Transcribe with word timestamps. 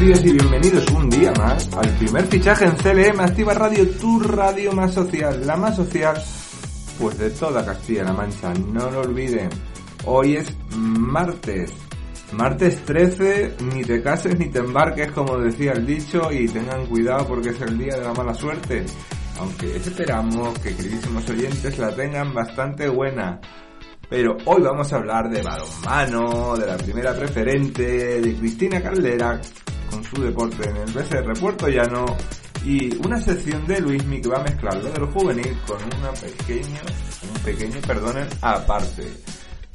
días 0.00 0.24
y 0.24 0.32
bienvenidos 0.32 0.90
un 0.92 1.10
día 1.10 1.30
más 1.32 1.68
al 1.74 1.90
primer 1.98 2.24
fichaje 2.24 2.64
en 2.64 2.72
CLM 2.72 3.20
Activa 3.20 3.52
Radio, 3.52 3.86
tu 3.90 4.18
radio 4.18 4.72
más 4.72 4.94
social, 4.94 5.46
la 5.46 5.56
más 5.56 5.76
social 5.76 6.16
pues 6.98 7.18
de 7.18 7.28
toda 7.28 7.62
Castilla-La 7.66 8.14
Mancha, 8.14 8.54
no 8.54 8.90
lo 8.90 9.02
olviden. 9.02 9.50
Hoy 10.06 10.36
es 10.36 10.56
martes, 10.74 11.70
martes 12.32 12.82
13, 12.86 13.56
ni 13.74 13.82
te 13.82 14.02
cases 14.02 14.38
ni 14.38 14.48
te 14.48 14.60
embarques 14.60 15.12
como 15.12 15.36
decía 15.36 15.72
el 15.72 15.84
dicho 15.84 16.32
y 16.32 16.48
tengan 16.48 16.86
cuidado 16.86 17.26
porque 17.26 17.50
es 17.50 17.60
el 17.60 17.76
día 17.76 17.96
de 17.96 18.02
la 18.02 18.14
mala 18.14 18.32
suerte. 18.32 18.86
Aunque 19.38 19.76
esperamos 19.76 20.58
que 20.60 20.74
queridísimos 20.74 21.28
oyentes 21.28 21.78
la 21.78 21.94
tengan 21.94 22.32
bastante 22.32 22.88
buena. 22.88 23.38
Pero 24.08 24.38
hoy 24.46 24.62
vamos 24.62 24.90
a 24.92 24.96
hablar 24.96 25.28
de 25.28 25.42
balonmano, 25.42 26.56
de 26.56 26.66
la 26.66 26.78
primera 26.78 27.14
preferente, 27.14 28.18
de 28.20 28.34
Cristina 28.34 28.82
Caldera 28.82 29.38
con 29.90 30.04
su 30.04 30.22
deporte 30.22 30.68
en 30.68 30.76
el 30.76 30.92
BCR 30.92 31.32
Puerto 31.38 31.68
Llano 31.68 32.04
y 32.64 32.94
una 33.04 33.20
sección 33.20 33.66
de 33.66 33.80
Luismi 33.80 34.20
que 34.20 34.28
va 34.28 34.38
a 34.38 34.42
mezclar 34.42 34.76
lo 34.76 34.90
del 34.90 35.06
juvenil 35.06 35.58
con 35.66 35.78
una 35.98 36.12
pequeña, 36.12 36.80
un 37.34 37.42
pequeño, 37.42 37.80
perdonen, 37.86 38.28
aparte. 38.42 39.10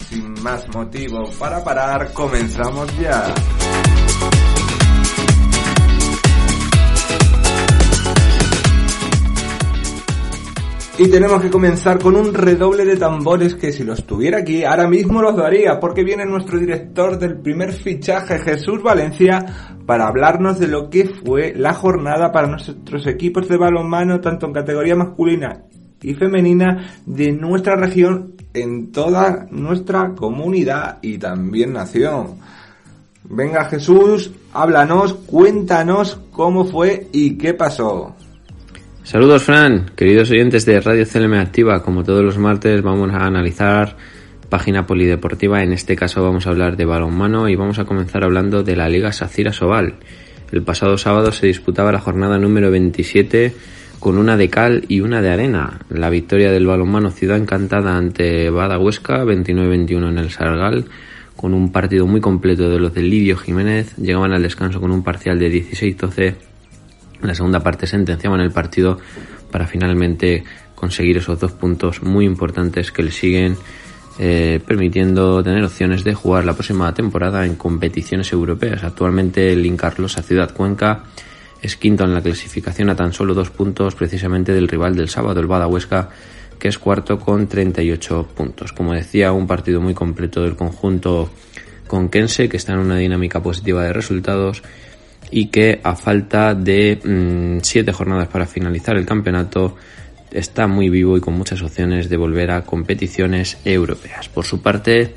Sin 0.10 0.34
más 0.44 0.68
motivo 0.74 1.30
para 1.40 1.64
parar, 1.64 2.14
comenzamos 2.14 2.88
ya. 3.00 3.34
Y 10.98 11.10
tenemos 11.10 11.42
que 11.42 11.50
comenzar 11.50 12.00
con 12.00 12.16
un 12.16 12.34
redoble 12.34 12.86
de 12.86 12.96
tambores 12.96 13.56
que 13.56 13.74
si 13.74 13.84
los 13.84 14.06
tuviera 14.06 14.38
aquí 14.38 14.64
ahora 14.64 14.88
mismo 14.88 15.22
los 15.22 15.36
daría 15.36 15.78
porque 15.78 16.06
viene 16.06 16.26
nuestro 16.26 16.58
director 16.58 17.20
del 17.20 17.38
primer 17.38 17.74
fichaje 17.74 18.40
Jesús 18.40 18.82
Valencia 18.82 19.46
para 19.86 20.08
hablarnos 20.08 20.58
de 20.58 20.70
lo 20.70 20.90
que 20.90 21.06
fue 21.06 21.54
la 21.54 21.74
jornada 21.74 22.32
para 22.32 22.48
nuestros 22.48 23.08
equipos 23.08 23.50
de 23.50 23.58
balonmano 23.58 24.22
tanto 24.22 24.46
en 24.46 24.54
categoría 24.54 24.96
masculina 24.96 25.64
y 26.02 26.14
femenina 26.14 27.02
de 27.06 27.34
nuestra 27.34 27.76
región 27.76 28.36
en 28.54 28.94
toda 28.94 29.48
nuestra 29.52 30.16
comunidad 30.16 31.00
y 31.02 31.18
también 31.18 31.74
nación. 31.74 32.38
Venga 33.26 33.66
Jesús, 33.66 34.32
háblanos, 34.54 35.14
cuéntanos 35.14 36.22
cómo 36.32 36.64
fue 36.64 37.10
y 37.12 37.38
qué 37.38 37.54
pasó. 37.54 38.16
Saludos 39.06 39.44
Fran, 39.44 39.92
queridos 39.96 40.32
oyentes 40.32 40.66
de 40.66 40.82
Radio 40.82 41.06
CLM 41.06 41.36
Activa, 41.36 41.84
como 41.84 42.04
todos 42.04 42.24
los 42.24 42.40
martes 42.40 42.82
vamos 42.82 43.14
a 43.14 43.28
analizar 43.28 43.98
página 44.50 44.88
polideportiva, 44.88 45.62
en 45.62 45.74
este 45.74 45.96
caso 45.96 46.24
vamos 46.24 46.48
a 46.48 46.50
hablar 46.50 46.76
de 46.76 46.86
balonmano 46.86 47.48
y 47.48 47.56
vamos 47.56 47.78
a 47.78 47.86
comenzar 47.86 48.24
hablando 48.24 48.64
de 48.64 48.76
la 48.76 48.90
Liga 48.90 49.12
Sacira 49.12 49.54
Sobal. 49.54 49.94
El 50.52 50.64
pasado 50.64 50.98
sábado 50.98 51.32
se 51.32 51.46
disputaba 51.46 51.92
la 51.92 52.00
jornada 52.00 52.40
número 52.40 52.72
27 52.72 53.54
con 54.00 54.18
una 54.18 54.38
de 54.38 54.50
cal 54.50 54.86
y 54.88 55.02
una 55.02 55.22
de 55.22 55.30
arena. 55.30 55.82
La 55.90 56.10
victoria 56.10 56.52
del 56.52 56.66
balonmano 56.66 57.12
Ciudad 57.12 57.38
Encantada 57.38 57.96
ante 57.96 58.50
Bada 58.50 58.80
Huesca 58.80 59.24
29-21 59.24 60.10
en 60.10 60.18
el 60.18 60.32
Sargal 60.32 60.86
con 61.36 61.54
un 61.54 61.72
partido 61.72 62.08
muy 62.08 62.22
completo 62.22 62.72
de 62.72 62.80
los 62.80 62.96
de 62.96 63.04
Lidio 63.04 63.38
Jiménez. 63.38 63.96
Llegaban 63.98 64.34
al 64.34 64.42
descanso 64.42 64.82
con 64.82 64.90
un 64.90 65.04
parcial 65.04 65.38
de 65.38 65.52
16-12 65.52 66.55
en 67.26 67.30
la 67.30 67.36
segunda 67.36 67.60
parte 67.60 67.88
sentenciaban 67.88 68.40
el 68.40 68.52
partido 68.52 69.00
para 69.52 69.68
finalmente 69.68 70.44
conseguir 70.76 71.18
esos 71.18 71.40
dos 71.40 71.52
puntos 71.54 72.04
muy 72.04 72.26
importantes 72.26 72.92
que 72.92 73.04
le 73.04 73.12
siguen 73.12 73.58
eh, 74.18 74.62
permitiendo 74.66 75.44
tener 75.44 75.64
opciones 75.64 76.04
de 76.04 76.14
jugar 76.14 76.46
la 76.46 76.54
próxima 76.54 76.94
temporada 76.94 77.46
en 77.46 77.56
competiciones 77.56 78.32
europeas. 78.32 78.84
Actualmente 78.84 79.52
el 79.52 79.66
Incarlos 79.66 80.18
a 80.18 80.24
Ciudad 80.24 80.54
Cuenca 80.54 81.04
es 81.62 81.76
quinto 81.76 82.04
en 82.04 82.14
la 82.14 82.22
clasificación 82.22 82.90
a 82.90 82.96
tan 82.96 83.12
solo 83.12 83.34
dos 83.34 83.50
puntos 83.50 83.96
precisamente 83.96 84.54
del 84.54 84.68
rival 84.68 84.96
del 84.96 85.10
sábado, 85.10 85.40
el 85.40 85.48
Bada 85.48 85.68
Huesca, 85.68 86.10
que 86.60 86.68
es 86.68 86.78
cuarto 86.78 87.20
con 87.20 87.48
38 87.48 88.28
puntos. 88.36 88.72
Como 88.72 88.94
decía, 88.94 89.32
un 89.32 89.48
partido 89.48 89.82
muy 89.82 89.94
completo 89.94 90.44
del 90.44 90.56
conjunto 90.56 91.30
conquense 91.88 92.48
que 92.48 92.58
está 92.58 92.74
en 92.74 92.80
una 92.80 92.98
dinámica 92.98 93.42
positiva 93.42 93.84
de 93.84 93.94
resultados 93.94 94.64
y 95.36 95.48
que 95.48 95.82
a 95.84 95.98
falta 95.98 96.56
de 96.56 96.98
mm, 97.04 97.60
siete 97.62 97.92
jornadas 97.92 98.30
para 98.30 98.46
finalizar 98.46 98.96
el 98.96 99.06
campeonato 99.06 99.76
está 100.32 100.66
muy 100.66 100.90
vivo 100.90 101.18
y 101.18 101.20
con 101.20 101.34
muchas 101.34 101.62
opciones 101.62 102.08
de 102.08 102.16
volver 102.16 102.52
a 102.52 102.62
competiciones 102.62 103.58
europeas. 103.66 104.30
Por 104.30 104.46
su 104.46 104.62
parte, 104.62 105.14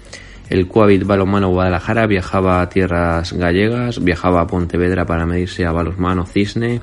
el 0.51 0.67
Coavit 0.67 1.05
Balonmano 1.05 1.51
Guadalajara 1.51 2.09
viajaba 2.09 2.61
a 2.61 2.69
tierras 2.69 3.33
gallegas, 3.33 4.03
viajaba 4.03 4.41
a 4.41 4.49
Pontevedra 4.49 5.07
para 5.07 5.25
medirse 5.25 5.65
a 5.65 5.71
Balonmano 5.71 6.27
Cisne 6.27 6.81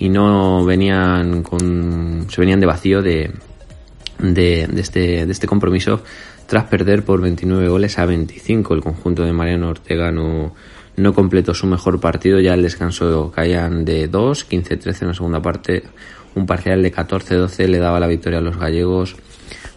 y 0.00 0.08
no 0.08 0.64
venían 0.64 1.44
con 1.44 2.26
se 2.28 2.40
venían 2.40 2.58
de 2.58 2.66
vacío 2.66 3.02
de, 3.02 3.30
de, 4.18 4.66
de, 4.66 4.80
este, 4.80 5.26
de 5.26 5.32
este 5.32 5.46
compromiso 5.46 6.02
tras 6.48 6.64
perder 6.64 7.04
por 7.04 7.20
29 7.20 7.68
goles 7.68 8.00
a 8.00 8.04
25 8.04 8.74
el 8.74 8.80
conjunto 8.80 9.22
de 9.22 9.32
Mariano 9.32 9.68
Ortega 9.68 10.10
no 10.10 10.52
no 10.96 11.12
completó 11.12 11.54
su 11.54 11.66
mejor 11.66 12.00
partido, 12.00 12.40
ya 12.40 12.54
el 12.54 12.62
descanso 12.62 13.32
caían 13.34 13.84
de 13.84 14.08
2, 14.08 14.48
15-13 14.48 15.02
en 15.02 15.08
la 15.08 15.14
segunda 15.14 15.42
parte, 15.42 15.84
un 16.34 16.46
parcial 16.46 16.82
de 16.82 16.92
14-12 16.92 17.66
le 17.68 17.78
daba 17.78 18.00
la 18.00 18.06
victoria 18.06 18.38
a 18.38 18.42
los 18.42 18.56
gallegos, 18.56 19.16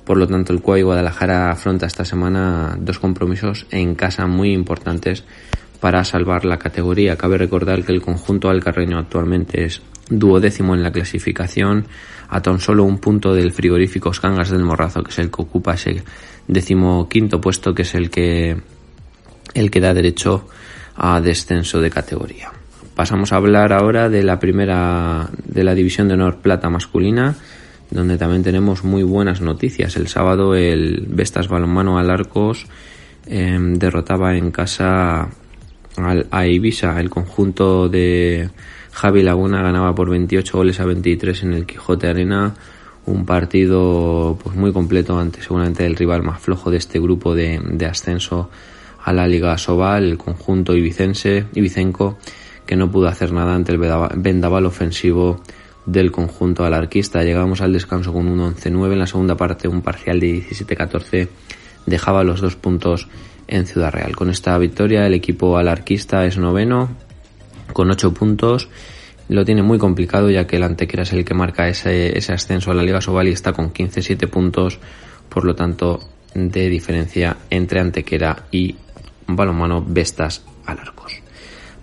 por 0.05 0.17
lo 0.17 0.27
tanto 0.27 0.53
el 0.53 0.61
CUA 0.61 0.81
Guadalajara 0.81 1.51
afronta 1.51 1.85
esta 1.85 2.05
semana 2.05 2.77
dos 2.79 2.99
compromisos 2.99 3.67
en 3.71 3.95
casa 3.95 4.25
muy 4.25 4.53
importantes 4.53 5.23
para 5.79 6.03
salvar 6.03 6.45
la 6.45 6.57
categoría. 6.57 7.17
Cabe 7.17 7.37
recordar 7.37 7.83
que 7.83 7.91
el 7.91 8.01
conjunto 8.01 8.49
alcarreño 8.49 8.97
actualmente 8.97 9.65
es 9.65 9.81
duodécimo 10.09 10.75
en 10.75 10.83
la 10.83 10.91
clasificación, 10.91 11.87
a 12.29 12.41
tan 12.41 12.59
solo 12.59 12.83
un 12.83 12.99
punto 12.99 13.33
del 13.33 13.51
frigorífico 13.51 14.11
Cangas 14.11 14.49
del 14.49 14.63
Morrazo, 14.63 15.03
que 15.03 15.11
es 15.11 15.19
el 15.19 15.29
que 15.29 15.41
ocupa 15.41 15.73
ese 15.73 16.03
decimoquinto 16.47 17.39
puesto, 17.41 17.73
que 17.73 17.81
es 17.83 17.93
el 17.93 18.09
que 18.09 18.57
el 19.53 19.71
que 19.71 19.79
da 19.79 19.93
derecho 19.93 20.47
a 20.97 21.21
descenso 21.21 21.79
de 21.79 21.89
categoría. 21.89 22.51
Pasamos 22.95 23.31
a 23.31 23.35
hablar 23.35 23.73
ahora 23.73 24.09
de 24.09 24.23
la 24.23 24.39
primera 24.39 25.29
de 25.45 25.63
la 25.63 25.75
división 25.75 26.07
de 26.07 26.15
honor 26.15 26.37
plata 26.37 26.69
masculina, 26.69 27.35
donde 27.91 28.17
también 28.17 28.41
tenemos 28.41 28.83
muy 28.83 29.03
buenas 29.03 29.39
noticias. 29.39 29.95
El 29.97 30.07
sábado 30.07 30.55
el 30.55 31.05
Vestas 31.07 31.47
Balonmano 31.47 31.99
Alarcos 31.99 32.65
eh, 33.27 33.57
derrotaba 33.59 34.35
en 34.35 34.49
casa 34.49 35.29
al, 35.97 36.27
a 36.31 36.47
Ibiza. 36.47 36.99
El 36.99 37.11
conjunto 37.11 37.87
de 37.87 38.49
Javi 38.91 39.21
Laguna 39.21 39.61
ganaba 39.61 39.93
por 39.93 40.09
28 40.09 40.57
goles 40.57 40.79
a 40.79 40.85
23 40.85 41.43
en 41.43 41.53
el 41.53 41.67
Quijote 41.67 42.07
Arena. 42.07 42.55
Un 43.05 43.27
partido 43.27 44.37
pues 44.43 44.55
muy 44.55 44.73
completo 44.73 45.19
ante 45.19 45.41
seguramente 45.41 45.85
el 45.85 45.95
rival 45.95 46.23
más 46.23 46.41
flojo 46.41 46.71
de 46.71 46.77
este 46.77 46.99
grupo 46.99 47.35
de 47.35 47.85
ascenso 47.87 48.49
a 49.07 49.13
la 49.13 49.25
Liga 49.25 49.57
Sobal, 49.57 50.03
el 50.03 50.17
conjunto 50.17 50.75
ibicense, 50.75 51.45
ibicenco, 51.53 52.17
que 52.65 52.75
no 52.75 52.91
pudo 52.91 53.07
hacer 53.07 53.31
nada 53.31 53.55
ante 53.55 53.71
el 53.71 53.77
vendaval 53.77 54.65
ofensivo 54.65 55.41
del 55.85 56.11
conjunto 56.11 56.65
alarquista. 56.65 57.23
Llegamos 57.23 57.61
al 57.61 57.71
descanso 57.71 58.11
con 58.11 58.27
un 58.27 58.39
11-9 58.53 58.91
en 58.91 58.99
la 58.99 59.07
segunda 59.07 59.37
parte, 59.37 59.69
un 59.69 59.81
parcial 59.81 60.19
de 60.19 60.43
17-14 60.43 61.29
dejaba 61.85 62.25
los 62.25 62.41
dos 62.41 62.57
puntos 62.57 63.07
en 63.47 63.65
Ciudad 63.65 63.93
Real. 63.93 64.13
Con 64.13 64.29
esta 64.29 64.57
victoria 64.57 65.07
el 65.07 65.13
equipo 65.13 65.57
alarquista 65.57 66.25
es 66.25 66.37
noveno 66.37 66.89
con 67.71 67.89
8 67.89 68.13
puntos. 68.13 68.67
Lo 69.29 69.45
tiene 69.45 69.63
muy 69.63 69.77
complicado 69.77 70.29
ya 70.29 70.45
que 70.45 70.57
el 70.57 70.63
Antequera 70.63 71.03
es 71.03 71.13
el 71.13 71.23
que 71.23 71.33
marca 71.33 71.69
ese, 71.69 72.17
ese 72.17 72.33
ascenso 72.33 72.71
a 72.71 72.73
la 72.73 72.83
Liga 72.83 72.99
Sobal 72.99 73.29
y 73.29 73.31
está 73.31 73.53
con 73.53 73.71
15-7 73.71 74.29
puntos. 74.29 74.79
Por 75.29 75.45
lo 75.45 75.55
tanto, 75.55 76.01
de 76.33 76.67
diferencia 76.67 77.37
entre 77.49 77.79
Antequera 77.79 78.47
y 78.51 78.75
balonmano 79.27 79.83
Vestas 79.85 80.45
Alarcos. 80.65 81.13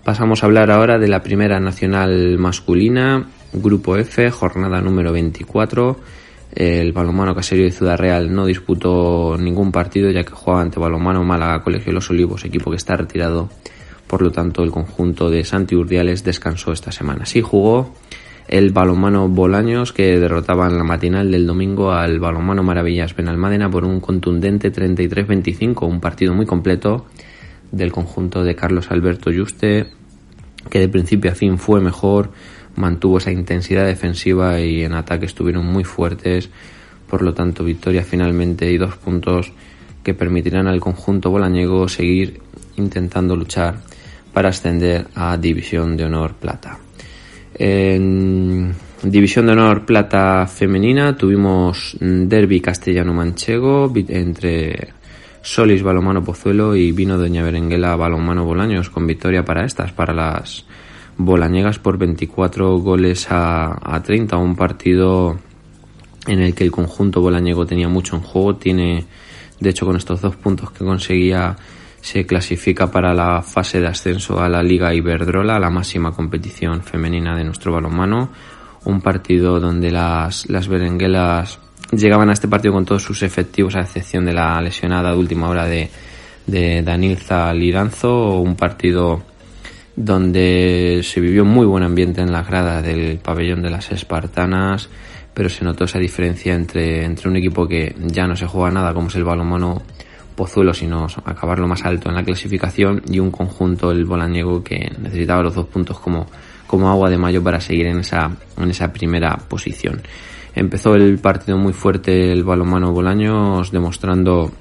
Pasamos 0.03 0.43
a 0.43 0.45
hablar 0.45 0.69
ahora 0.69 0.99
de 0.99 1.07
la 1.07 1.23
primera 1.23 1.59
nacional 1.59 2.37
masculina, 2.37 3.25
Grupo 3.53 3.97
F, 3.97 4.29
jornada 4.29 4.81
número 4.81 5.11
24. 5.11 5.97
El 6.53 6.93
balonmano 6.93 7.33
Caserio 7.33 7.65
de 7.65 7.71
Ciudad 7.71 7.97
Real 7.97 8.33
no 8.33 8.45
disputó 8.45 9.35
ningún 9.37 9.71
partido 9.71 10.11
ya 10.11 10.23
que 10.23 10.31
jugaba 10.31 10.61
ante 10.61 10.79
balonmano 10.79 11.23
Málaga 11.23 11.63
Colegio 11.63 11.87
de 11.87 11.95
los 11.95 12.09
Olivos, 12.09 12.45
equipo 12.45 12.69
que 12.69 12.77
está 12.77 12.95
retirado. 12.95 13.49
Por 14.07 14.21
lo 14.21 14.31
tanto, 14.31 14.63
el 14.63 14.71
conjunto 14.71 15.29
de 15.29 15.43
Santi 15.43 15.75
Urdiales 15.75 16.23
descansó 16.23 16.71
esta 16.71 16.91
semana. 16.91 17.25
Sí 17.25 17.41
jugó 17.41 17.93
el 18.47 18.71
balonmano 18.71 19.27
Bolaños 19.27 19.91
que 19.91 20.19
derrotaba 20.19 20.67
en 20.67 20.77
la 20.77 20.83
matinal 20.83 21.31
del 21.31 21.47
domingo 21.47 21.91
al 21.91 22.19
balonmano 22.19 22.61
Maravillas 22.61 23.15
Benalmádena 23.15 23.69
por 23.71 23.85
un 23.85 23.99
contundente 23.99 24.71
33-25, 24.71 25.87
un 25.87 25.99
partido 25.99 26.33
muy 26.35 26.45
completo 26.45 27.07
del 27.71 27.91
conjunto 27.91 28.43
de 28.43 28.55
Carlos 28.55 28.91
Alberto 28.91 29.31
Juste, 29.31 29.87
que 30.69 30.79
de 30.79 30.89
principio 30.89 31.31
a 31.31 31.35
fin 31.35 31.57
fue 31.57 31.81
mejor, 31.81 32.31
mantuvo 32.75 33.17
esa 33.17 33.31
intensidad 33.31 33.85
defensiva 33.85 34.59
y 34.59 34.83
en 34.83 34.93
ataque 34.93 35.25
estuvieron 35.25 35.65
muy 35.65 35.83
fuertes. 35.83 36.49
Por 37.09 37.21
lo 37.21 37.33
tanto, 37.33 37.63
victoria 37.63 38.03
finalmente 38.03 38.71
y 38.71 38.77
dos 38.77 38.97
puntos 38.97 39.51
que 40.03 40.13
permitirán 40.13 40.67
al 40.67 40.79
conjunto 40.79 41.29
bolañego 41.29 41.87
seguir 41.87 42.41
intentando 42.77 43.35
luchar 43.35 43.75
para 44.33 44.49
ascender 44.49 45.07
a 45.15 45.37
División 45.37 45.95
de 45.95 46.05
Honor 46.05 46.33
Plata. 46.33 46.77
En 47.57 48.73
División 49.01 49.45
de 49.45 49.53
Honor 49.53 49.85
Plata 49.85 50.45
Femenina 50.45 51.15
tuvimos 51.15 51.95
Derby 51.99 52.59
Castellano-Manchego 52.59 53.93
entre 54.09 54.89
Solis 55.45 55.83
Balomano 55.83 56.23
Pozuelo 56.23 56.75
y 56.75 56.91
Vino 56.91 57.19
Doña 57.19 57.43
Berenguela 57.43 57.95
Balomano 57.95 58.45
Bolaños 58.45 58.89
con 58.89 59.05
victoria 59.05 59.45
para 59.45 59.63
estas, 59.63 59.91
para 59.91 60.11
las 60.11 60.65
bolañegas 61.17 61.77
por 61.77 61.99
24 61.99 62.79
goles 62.79 63.27
a, 63.29 63.77
a 63.95 64.01
30, 64.01 64.37
un 64.37 64.55
partido 64.55 65.37
en 66.25 66.41
el 66.41 66.55
que 66.55 66.63
el 66.63 66.71
conjunto 66.71 67.21
bolañego 67.21 67.67
tenía 67.67 67.87
mucho 67.87 68.15
en 68.15 68.23
juego, 68.23 68.55
tiene 68.55 69.05
de 69.59 69.69
hecho 69.69 69.85
con 69.85 69.95
estos 69.95 70.19
dos 70.19 70.35
puntos 70.35 70.71
que 70.71 70.83
conseguía 70.83 71.55
se 72.01 72.25
clasifica 72.25 72.89
para 72.89 73.13
la 73.13 73.43
fase 73.43 73.79
de 73.79 73.87
ascenso 73.87 74.39
a 74.39 74.49
la 74.49 74.63
Liga 74.63 74.95
Iberdrola, 74.95 75.59
la 75.59 75.69
máxima 75.69 76.11
competición 76.11 76.81
femenina 76.81 77.37
de 77.37 77.43
nuestro 77.43 77.71
balonmano, 77.71 78.31
un 78.85 78.99
partido 78.99 79.59
donde 79.59 79.91
las, 79.91 80.49
las 80.49 80.67
berenguelas 80.67 81.59
llegaban 81.97 82.29
a 82.29 82.33
este 82.33 82.47
partido 82.47 82.73
con 82.73 82.85
todos 82.85 83.03
sus 83.03 83.23
efectivos 83.23 83.75
a 83.75 83.81
excepción 83.81 84.25
de 84.25 84.33
la 84.33 84.61
lesionada 84.61 85.11
de 85.11 85.17
última 85.17 85.49
hora 85.49 85.65
de, 85.65 85.89
de 86.47 86.81
Danilza 86.81 87.53
Liranzo, 87.53 88.39
un 88.39 88.55
partido 88.55 89.23
donde 89.95 91.01
se 91.03 91.21
vivió 91.21 91.45
muy 91.45 91.65
buen 91.65 91.83
ambiente 91.83 92.21
en 92.21 92.31
la 92.31 92.43
grada 92.43 92.81
del 92.81 93.17
pabellón 93.19 93.61
de 93.61 93.69
las 93.69 93.91
Espartanas, 93.91 94.89
pero 95.33 95.49
se 95.49 95.63
notó 95.63 95.85
esa 95.85 95.99
diferencia 95.99 96.53
entre, 96.53 97.05
entre 97.05 97.29
un 97.29 97.37
equipo 97.37 97.67
que 97.67 97.95
ya 97.99 98.27
no 98.27 98.35
se 98.35 98.45
juega 98.45 98.71
nada 98.71 98.93
como 98.93 99.07
es 99.07 99.15
el 99.15 99.23
balonmano 99.23 99.81
Pozuelo, 100.35 100.73
sino 100.73 101.07
acabarlo 101.23 101.67
más 101.67 101.85
alto 101.85 102.09
en 102.09 102.15
la 102.15 102.23
clasificación 102.23 103.01
y 103.09 103.19
un 103.19 103.31
conjunto, 103.31 103.91
el 103.91 104.05
Bolañego, 104.05 104.63
que 104.63 104.91
necesitaba 104.99 105.43
los 105.43 105.55
dos 105.55 105.67
puntos 105.67 105.97
como, 105.99 106.27
como 106.67 106.89
agua 106.89 107.09
de 107.09 107.17
mayo 107.17 107.41
para 107.41 107.61
seguir 107.61 107.87
en 107.87 107.99
esa, 107.99 108.29
en 108.57 108.69
esa 108.69 108.91
primera 108.91 109.37
posición. 109.37 110.01
Empezó 110.55 110.95
el 110.95 111.19
partido 111.19 111.57
muy 111.57 111.73
fuerte 111.73 112.31
el 112.31 112.45
balonmano 112.45 112.93
Bolaños, 112.93 113.71
demostrando 113.71 114.51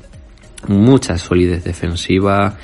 mucha 0.66 1.16
solidez 1.16 1.62
defensiva 1.62 2.56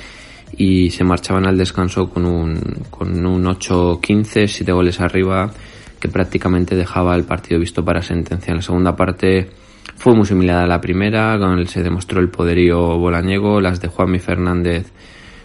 y 0.57 0.89
se 0.89 1.05
marchaban 1.05 1.45
al 1.45 1.57
descanso 1.57 2.09
con 2.09 2.25
un, 2.25 2.59
con 2.89 3.25
un 3.25 3.45
8-15, 3.45 4.47
7 4.47 4.71
goles 4.73 4.99
arriba, 4.99 5.49
que 5.97 6.09
prácticamente 6.09 6.75
dejaba 6.75 7.15
el 7.15 7.23
partido 7.23 7.59
visto 7.59 7.85
para 7.85 8.01
sentencia. 8.01 8.51
En 8.51 8.57
la 8.57 8.63
segunda 8.63 8.95
parte 8.97 9.49
fue 9.95 10.13
muy 10.13 10.25
similar 10.25 10.63
a 10.63 10.67
la 10.67 10.81
primera, 10.81 11.37
con 11.39 11.57
el 11.57 11.69
se 11.69 11.83
demostró 11.83 12.19
el 12.19 12.29
poderío 12.29 12.97
bolañego, 12.97 13.61
las 13.61 13.79
de 13.79 13.87
Juanmi 13.87 14.19
Fernández 14.19 14.91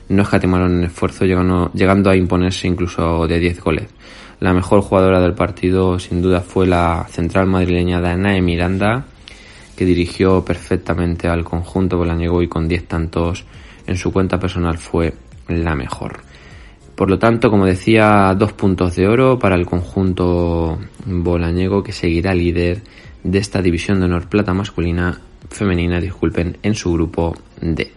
no 0.09 0.23
escatimaron 0.23 0.79
en 0.79 0.85
esfuerzo, 0.85 1.25
llegando, 1.25 1.71
llegando 1.73 2.11
a 2.11 2.17
imponerse 2.17 2.69
incluso 2.69 3.27
de 3.27 3.39
10 3.39 3.61
goles. 3.61 3.87
La 4.41 4.53
mejor 4.53 4.83
jugadora 4.83 5.21
del 5.21 5.35
partido 5.35 5.99
sin 5.99 6.21
duda 6.21 6.41
fue 6.41 6.67
la 6.67 7.07
central 7.11 7.47
madrileña 7.47 8.01
Danae 8.01 8.43
Miranda, 8.43 9.07
que 9.77 9.85
dirigió 9.85 10.45
perfectamente 10.45 11.29
al 11.29 11.45
conjunto 11.45 11.97
bolañego 11.97 12.43
y 12.43 12.49
con 12.49 12.69
10 12.69 12.87
tantos 12.87 13.45
en 13.87 13.97
su 13.97 14.13
cuenta 14.13 14.39
personal 14.39 14.79
fue 14.79 15.15
la 15.49 15.75
mejor. 15.75 16.21
Por 16.95 17.11
lo 17.11 17.19
tanto, 17.19 17.51
como 17.51 17.67
decía, 17.67 18.35
dos 18.37 18.53
puntos 18.53 18.97
de 18.97 19.07
oro 19.07 19.39
para 19.39 19.55
el 19.55 19.67
conjunto 19.67 20.79
bolañego 21.05 21.83
que 21.83 21.93
seguirá 21.93 22.35
líder 22.35 22.83
de 23.23 23.39
esta 23.39 23.61
división 23.61 24.01
de 24.01 24.07
honor 24.07 24.29
plata 24.29 24.55
masculina, 24.55 25.21
femenina, 25.51 26.01
disculpen, 26.01 26.59
en 26.63 26.75
su 26.75 26.93
grupo 26.93 27.37
D. 27.61 27.93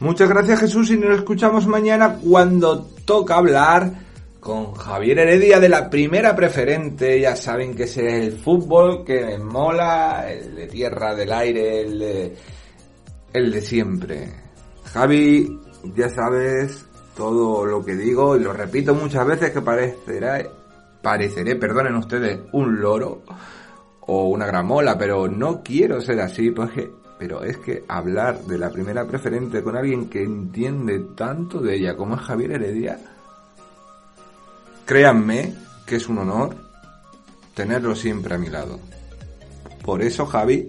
Muchas 0.00 0.28
gracias 0.28 0.60
Jesús 0.60 0.90
y 0.92 0.96
nos 0.96 1.16
escuchamos 1.18 1.66
mañana 1.66 2.18
cuando 2.22 2.86
toca 3.04 3.36
hablar 3.36 4.07
con 4.40 4.74
Javier 4.74 5.18
Heredia 5.18 5.60
de 5.60 5.68
la 5.68 5.90
primera 5.90 6.34
preferente. 6.34 7.20
Ya 7.20 7.36
saben 7.36 7.74
que 7.74 7.84
es 7.84 7.96
el 7.96 8.32
fútbol 8.32 9.04
que 9.04 9.24
me 9.24 9.38
mola, 9.38 10.30
el 10.30 10.54
de 10.54 10.66
tierra, 10.66 11.14
del 11.14 11.32
aire, 11.32 11.82
el 11.82 11.98
de, 11.98 12.36
el 13.32 13.52
de 13.52 13.60
siempre. 13.60 14.28
Javi, 14.84 15.60
ya 15.96 16.08
sabes 16.08 16.86
todo 17.16 17.64
lo 17.64 17.84
que 17.84 17.94
digo 17.94 18.36
y 18.36 18.40
lo 18.40 18.52
repito 18.52 18.94
muchas 18.94 19.26
veces 19.26 19.50
que 19.50 19.60
parecerá, 19.60 20.42
pareceré, 21.02 21.56
perdonen 21.56 21.96
ustedes, 21.96 22.38
un 22.52 22.80
loro 22.80 23.22
o 24.00 24.28
una 24.28 24.46
gramola, 24.46 24.96
pero 24.96 25.28
no 25.28 25.62
quiero 25.62 26.00
ser 26.00 26.20
así 26.20 26.50
porque 26.50 26.90
pero 27.18 27.42
es 27.42 27.58
que 27.58 27.84
hablar 27.88 28.42
de 28.42 28.58
la 28.58 28.70
primera 28.70 29.04
preferente 29.04 29.62
con 29.62 29.76
alguien 29.76 30.08
que 30.08 30.22
entiende 30.22 31.00
tanto 31.16 31.60
de 31.60 31.74
ella 31.74 31.96
como 31.96 32.14
es 32.14 32.20
Javier 32.20 32.52
Heredia, 32.52 32.98
créanme 34.88 35.52
que 35.84 35.96
es 35.96 36.08
un 36.08 36.16
honor 36.16 36.56
tenerlo 37.54 37.94
siempre 37.94 38.34
a 38.34 38.38
mi 38.38 38.48
lado. 38.48 38.80
Por 39.84 40.00
eso, 40.00 40.24
Javi, 40.24 40.66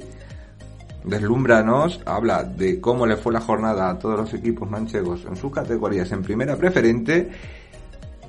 deslumbranos, 1.05 2.01
habla 2.05 2.43
de 2.43 2.81
cómo 2.81 3.07
le 3.07 3.15
fue 3.15 3.31
la 3.31 3.39
jornada 3.39 3.89
a 3.89 3.97
todos 3.97 4.19
los 4.19 4.33
equipos 4.33 4.69
manchegos 4.69 5.23
en 5.25 5.37
sus 5.37 5.53
categorías 5.53 6.11
en 6.11 6.21
primera 6.21 6.57
preferente. 6.57 7.29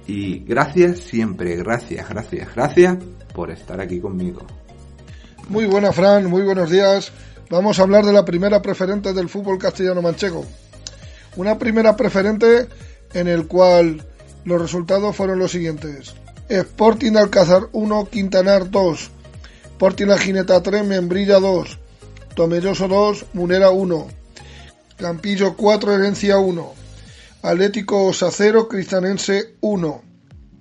Y 0.07 0.45
gracias 0.45 1.01
siempre, 1.01 1.57
gracias, 1.57 2.09
gracias, 2.09 2.55
gracias 2.55 2.97
por 3.35 3.51
estar 3.51 3.81
aquí 3.81 3.99
conmigo. 3.99 4.43
Muy 5.49 5.67
buena, 5.67 5.93
Fran, 5.93 6.27
muy 6.27 6.43
buenos 6.43 6.71
días. 6.71 7.11
Vamos 7.51 7.81
a 7.81 7.83
hablar 7.83 8.05
de 8.05 8.13
la 8.13 8.25
primera 8.25 8.63
preferente 8.63 9.13
del 9.13 9.29
fútbol 9.29 9.59
castellano 9.59 10.03
manchego. 10.03 10.47
Una 11.35 11.59
primera 11.59 11.97
preferente 11.97 12.69
en 13.13 13.27
el 13.27 13.49
cual 13.49 14.07
los 14.45 14.61
resultados 14.61 15.17
fueron 15.17 15.39
los 15.39 15.53
siguientes. 15.53 16.15
Sporting 16.49 17.17
Alcázar 17.17 17.69
1, 17.73 18.09
Quintanar 18.11 18.71
2, 18.71 19.11
Sporting 19.65 20.07
La 20.07 20.19
Gineta 20.19 20.63
3, 20.63 20.85
Membrilla 20.85 21.39
2, 21.39 21.79
Tomelloso 22.35 22.89
2, 22.89 23.27
Munera 23.35 23.71
1, 23.71 24.09
Campillo 24.97 25.57
4, 25.57 25.95
Herencia 25.95 26.39
1, 26.39 26.75
Atlético 27.43 28.07
Osa 28.07 28.31
0, 28.31 28.69
Cristanense 28.69 29.55
1, 29.61 30.03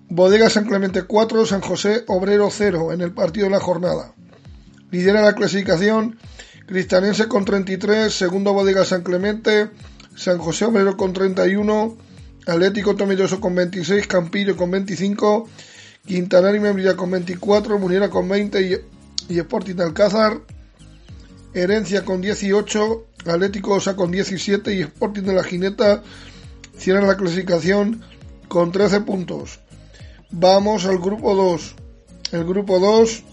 Bodega 0.09 0.49
San 0.49 0.65
Clemente 0.65 1.03
4, 1.03 1.45
San 1.45 1.61
José 1.61 2.03
Obrero 2.07 2.49
0 2.51 2.93
en 2.93 3.01
el 3.01 3.11
partido 3.11 3.45
de 3.45 3.51
la 3.51 3.59
jornada. 3.59 4.13
Lidera 4.91 5.21
la 5.21 5.35
clasificación 5.35 6.17
Cristanense 6.65 7.27
con 7.27 7.45
33, 7.45 8.13
segundo 8.13 8.53
Bodega 8.53 8.85
San 8.85 9.01
Clemente, 9.01 9.69
San 10.15 10.37
José 10.37 10.65
Obrero 10.65 10.97
con 10.97 11.13
31, 11.13 11.97
Atlético 12.49 12.95
Tomelloso 12.95 13.39
con 13.39 13.53
26, 13.53 14.07
Campillo 14.07 14.57
con 14.57 14.71
25, 14.71 15.47
Quintanar 16.05 16.55
y 16.55 16.59
Membrilla 16.59 16.95
con 16.95 17.11
24, 17.11 17.77
Muniera 17.77 18.09
con 18.09 18.27
20 18.27 18.83
y, 19.29 19.37
Sporting 19.37 19.79
Alcázar, 19.79 20.39
Herencia 21.53 22.03
con 22.03 22.21
18, 22.21 23.05
Atlético 23.27 23.75
Osa 23.75 23.95
con 23.95 24.09
17 24.11 24.73
y 24.73 24.81
Sporting 24.81 25.23
de 25.23 25.33
la 25.33 25.43
Jineta 25.43 26.01
cierran 26.75 27.07
la 27.07 27.17
clasificación 27.17 28.01
con 28.47 28.71
13 28.71 29.01
puntos. 29.01 29.59
Vamos 30.31 30.85
al 30.85 30.97
grupo 30.97 31.35
2. 31.35 31.75
El 32.31 32.45
grupo 32.45 32.79
2, 32.79 33.23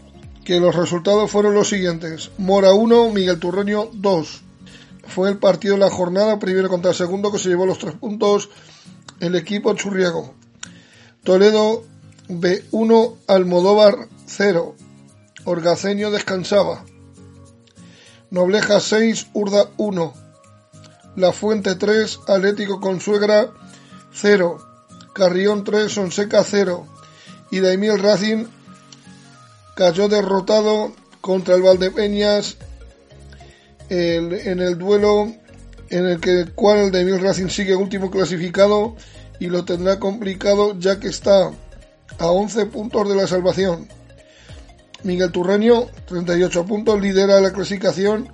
que 0.45 0.61
los 0.61 0.75
resultados 0.75 1.31
fueron 1.31 1.55
los 1.55 1.69
siguientes. 1.69 2.31
Mora 2.37 2.75
1, 2.75 3.11
Miguel 3.13 3.39
Turreño 3.39 3.89
2. 3.95 4.43
Fue 5.07 5.31
el 5.31 5.39
partido 5.39 5.75
de 5.75 5.81
la 5.81 5.91
jornada, 5.91 6.39
primero 6.39 6.69
contra 6.69 6.91
el 6.91 6.97
segundo, 6.97 7.33
que 7.33 7.39
se 7.39 7.49
llevó 7.49 7.65
los 7.65 7.79
tres 7.79 7.95
puntos 7.95 8.51
el 9.21 9.35
equipo 9.35 9.75
churriago. 9.75 10.35
Toledo 11.23 11.85
B1, 12.29 13.17
Almodóvar 13.27 14.09
0. 14.27 14.75
Orgaceño 15.45 16.11
descansaba. 16.11 16.85
Nobleja 18.31 18.81
6, 18.81 19.29
Urda 19.33 19.71
1. 19.77 20.15
La 21.17 21.33
Fuente 21.33 21.77
3, 21.77 22.21
Atlético 22.29 22.81
Consuegra 22.81 23.51
0. 24.13 24.59
Carrión 25.15 25.65
3, 25.65 25.91
Sonseca 25.91 26.45
0. 26.45 26.87
Y 27.51 27.61
Daimiel 27.61 28.01
Racing 28.01 28.47
cayó 29.77 30.09
derrotado 30.09 30.93
contra 31.21 31.55
el 31.55 31.63
Valdepeñas 31.63 32.57
el, 33.89 34.33
en 34.33 34.61
el 34.61 34.79
duelo 34.79 35.33
en 35.91 36.07
el 36.07 36.21
que 36.21 36.47
cual 36.55 36.79
el 36.79 36.91
Daimiel 36.91 37.21
Racing 37.21 37.49
sigue 37.49 37.77
último 37.77 38.11
clasificado 38.11 38.97
y 39.39 39.47
lo 39.47 39.65
tendrá 39.65 39.99
complicado 39.99 40.79
ya 40.79 40.99
que 40.99 41.09
está 41.09 41.51
a 42.19 42.27
11 42.31 42.67
puntos 42.67 43.09
de 43.09 43.17
la 43.17 43.27
salvación. 43.27 43.89
Miguel 45.03 45.31
Turreño, 45.31 45.87
38 46.07 46.65
puntos, 46.65 47.01
lidera 47.01 47.41
la 47.41 47.53
clasificación. 47.53 48.29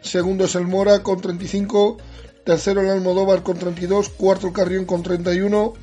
Segundo 0.00 0.46
es 0.46 0.54
el 0.56 0.66
Mora 0.66 1.02
con 1.02 1.20
35. 1.20 1.98
Tercero 2.44 2.80
el 2.80 2.90
Almodóvar 2.90 3.42
con 3.42 3.58
32. 3.58 4.08
Cuarto 4.08 4.48
el 4.48 4.52
Carrión 4.52 4.84
con 4.84 5.02
31. 5.02 5.74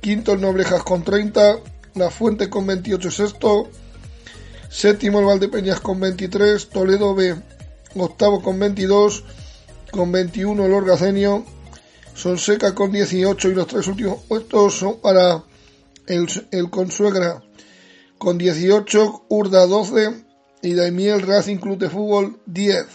Quinto 0.00 0.32
el 0.32 0.40
Noblejas 0.40 0.82
con 0.82 1.04
30. 1.04 1.58
La 1.94 2.10
Fuente 2.10 2.50
con 2.50 2.66
28 2.66 3.10
sexto. 3.10 3.68
Séptimo 4.68 5.20
el 5.20 5.26
Valdepeñas 5.26 5.80
con 5.80 6.00
23. 6.00 6.70
Toledo 6.70 7.14
B 7.14 7.36
octavo 7.96 8.42
con 8.42 8.58
22. 8.58 9.24
Con 9.96 10.12
21 10.12 10.66
el 10.66 10.74
Orgacenio. 10.74 11.42
Sonseca 12.12 12.74
con 12.74 12.92
18 12.92 13.48
y 13.48 13.54
los 13.54 13.66
tres 13.66 13.86
últimos 13.86 14.18
puestos 14.28 14.74
son 14.74 15.00
para 15.00 15.42
el, 16.06 16.28
el 16.50 16.68
Consuegra 16.68 17.42
con 18.18 18.36
18, 18.36 19.24
Urda 19.30 19.66
12 19.66 20.22
y 20.60 20.74
Daimiel 20.74 21.22
Racing 21.22 21.56
Club 21.56 21.78
de 21.78 21.88
Fútbol 21.88 22.38
10. 22.44 22.86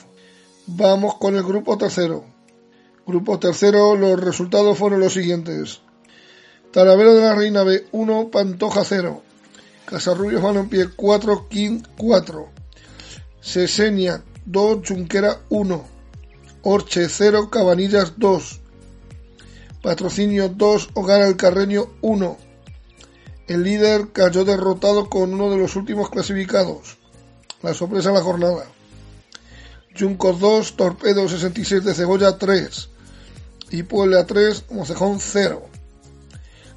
Vamos 0.67 1.15
con 1.15 1.35
el 1.35 1.41
grupo 1.41 1.75
tercero. 1.75 2.23
Grupo 3.07 3.39
tercero, 3.39 3.95
los 3.95 4.19
resultados 4.19 4.77
fueron 4.77 4.99
los 4.99 5.13
siguientes. 5.13 5.81
Talavera 6.71 7.13
de 7.13 7.21
la 7.21 7.33
Reina 7.33 7.63
B 7.63 7.87
1, 7.93 8.29
Pantoja 8.29 8.83
0. 8.83 9.23
Casarrubios 9.85 10.43
Balompié 10.43 10.89
4, 10.95 11.47
King 11.49 11.81
4. 11.97 12.49
Sesenia 13.41 14.23
2, 14.45 14.83
Chunquera 14.83 15.39
1. 15.49 16.00
Orche 16.63 17.09
0, 17.09 17.49
Cabanillas 17.49 18.13
2. 18.17 18.59
Patrocinio 19.81 20.49
2, 20.49 20.89
Hogar 20.93 21.23
al 21.23 21.35
Carreño 21.35 21.87
1. 22.01 22.37
El 23.47 23.63
líder 23.63 24.11
cayó 24.11 24.45
derrotado 24.45 25.09
con 25.09 25.33
uno 25.33 25.49
de 25.49 25.57
los 25.57 25.75
últimos 25.75 26.11
clasificados. 26.11 26.97
La 27.63 27.73
sorpresa 27.73 28.09
de 28.09 28.15
la 28.15 28.23
jornada. 28.23 28.65
Juncos 29.97 30.39
2, 30.39 30.75
Torpedo 30.75 31.27
66 31.27 31.83
de 31.83 31.93
Cebolla 31.95 32.37
3 32.37 32.89
y 33.71 33.83
Puebla 33.83 34.25
3, 34.27 34.65
Mocejón 34.71 35.19
0. 35.19 35.63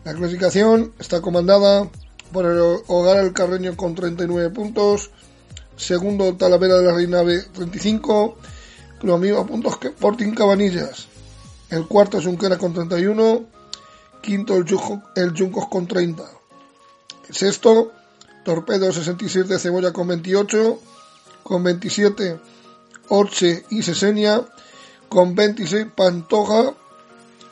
La 0.05 0.14
clasificación 0.14 0.95
está 0.99 1.21
comandada 1.21 1.91
por 2.33 2.47
el 2.47 2.59
Hogar 2.87 3.19
El 3.19 3.35
Carreño 3.35 3.76
con 3.76 3.95
39 3.95 4.49
puntos, 4.50 5.11
segundo 5.76 6.37
Talavera 6.37 6.79
de 6.79 6.87
la 6.87 6.95
Reina 6.95 7.23
B 7.23 7.43
35, 7.53 8.38
lo 9.03 9.19
mismo 9.19 9.39
a 9.39 9.47
puntos 9.47 9.79
que 9.79 9.91
Porting 9.91 10.35
Cabanillas. 10.35 11.09
El 11.71 11.87
cuarto 11.87 12.19
es 12.19 12.25
Junquera 12.25 12.59
con 12.59 12.73
31, 12.73 13.45
quinto 14.21 14.57
el, 14.57 14.67
el 15.17 15.37
Juncos 15.37 15.67
con 15.69 15.87
30. 15.87 16.23
El 17.29 17.35
sexto, 17.35 17.93
Torpedo 18.45 18.93
67 18.93 19.55
de 19.55 19.59
Cebolla 19.59 19.93
con 19.93 20.09
28, 20.09 20.79
con 21.43 21.63
27 21.63 22.39
Orche 23.09 23.65
y 23.71 23.83
Sesenia, 23.83 24.45
con 25.09 25.35
26 25.35 25.87
Pantoja, 25.95 26.75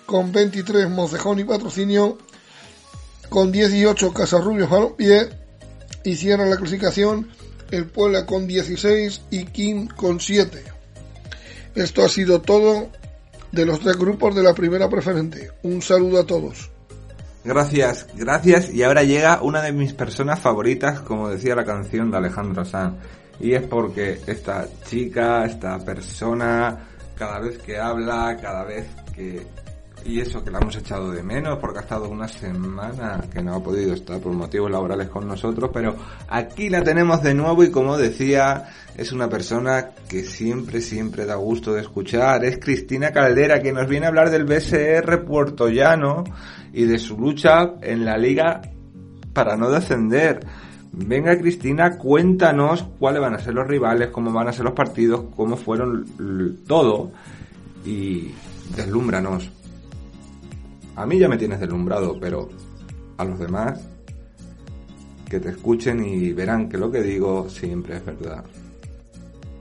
con 0.06 0.32
23 0.32 0.90
Mocejón 0.90 1.40
y 1.40 1.44
Patrocinio, 1.44 2.18
con 3.28 3.52
18 3.52 4.12
Casarrubios 4.12 4.70
Balompié 4.70 5.30
y 6.04 6.16
cierra 6.16 6.46
la 6.46 6.56
clasificación 6.56 7.28
el 7.70 7.86
Puebla 7.86 8.26
con 8.26 8.46
16 8.46 9.22
y 9.30 9.46
King 9.46 9.86
con 9.86 10.20
7. 10.20 10.62
Esto 11.74 12.04
ha 12.04 12.08
sido 12.08 12.40
todo 12.40 12.88
de 13.50 13.66
los 13.66 13.80
tres 13.80 13.96
grupos 13.96 14.34
de 14.34 14.42
la 14.42 14.54
primera 14.54 14.88
preferente. 14.88 15.50
Un 15.62 15.82
saludo 15.82 16.20
a 16.20 16.26
todos. 16.26 16.70
Gracias, 17.44 18.06
gracias. 18.14 18.70
Y 18.72 18.82
ahora 18.82 19.02
llega 19.02 19.42
una 19.42 19.62
de 19.62 19.72
mis 19.72 19.92
personas 19.92 20.38
favoritas, 20.38 21.00
como 21.00 21.28
decía 21.28 21.56
la 21.56 21.64
canción 21.64 22.10
de 22.10 22.18
Alejandro 22.18 22.64
Sanz. 22.64 22.94
Y 23.40 23.54
es 23.54 23.62
porque 23.62 24.20
esta 24.26 24.68
chica, 24.84 25.44
esta 25.44 25.78
persona, 25.78 26.88
cada 27.16 27.40
vez 27.40 27.58
que 27.58 27.78
habla, 27.78 28.38
cada 28.40 28.64
vez 28.64 28.86
que 29.14 29.44
y 30.04 30.20
eso 30.20 30.42
que 30.42 30.50
la 30.50 30.58
hemos 30.58 30.76
echado 30.76 31.10
de 31.10 31.22
menos 31.22 31.58
porque 31.58 31.78
ha 31.78 31.82
estado 31.82 32.08
una 32.08 32.28
semana 32.28 33.20
que 33.32 33.42
no 33.42 33.54
ha 33.54 33.62
podido 33.62 33.94
estar 33.94 34.20
por 34.20 34.32
motivos 34.32 34.70
laborales 34.70 35.08
con 35.08 35.26
nosotros, 35.26 35.70
pero 35.72 35.96
aquí 36.28 36.68
la 36.68 36.82
tenemos 36.82 37.22
de 37.22 37.34
nuevo 37.34 37.62
y 37.64 37.70
como 37.70 37.96
decía, 37.96 38.68
es 38.96 39.12
una 39.12 39.28
persona 39.28 39.90
que 40.08 40.24
siempre, 40.24 40.80
siempre 40.80 41.24
da 41.24 41.36
gusto 41.36 41.72
de 41.72 41.82
escuchar. 41.82 42.44
Es 42.44 42.58
Cristina 42.58 43.12
Caldera 43.12 43.62
que 43.62 43.72
nos 43.72 43.88
viene 43.88 44.06
a 44.06 44.08
hablar 44.08 44.30
del 44.30 44.44
BSR 44.44 45.24
Puerto 45.24 45.68
Llano 45.68 46.24
y 46.72 46.84
de 46.84 46.98
su 46.98 47.18
lucha 47.18 47.74
en 47.80 48.04
la 48.04 48.16
liga 48.16 48.60
para 49.32 49.56
no 49.56 49.70
descender. 49.70 50.40
Venga 50.92 51.38
Cristina, 51.38 51.96
cuéntanos 51.96 52.84
cuáles 52.98 53.22
van 53.22 53.34
a 53.34 53.38
ser 53.38 53.54
los 53.54 53.66
rivales, 53.66 54.08
cómo 54.08 54.30
van 54.30 54.48
a 54.48 54.52
ser 54.52 54.64
los 54.64 54.74
partidos, 54.74 55.24
cómo 55.34 55.56
fueron 55.56 56.04
todo 56.66 57.12
y 57.84 58.30
deslúmbranos. 58.76 59.61
A 60.94 61.06
mí 61.06 61.18
ya 61.18 61.28
me 61.28 61.38
tienes 61.38 61.58
deslumbrado, 61.58 62.18
pero 62.20 62.50
a 63.16 63.24
los 63.24 63.38
demás 63.38 63.80
que 65.28 65.40
te 65.40 65.48
escuchen 65.48 66.04
y 66.04 66.32
verán 66.32 66.68
que 66.68 66.76
lo 66.76 66.90
que 66.90 67.00
digo 67.02 67.48
siempre 67.48 67.96
es 67.96 68.04
verdad. 68.04 68.44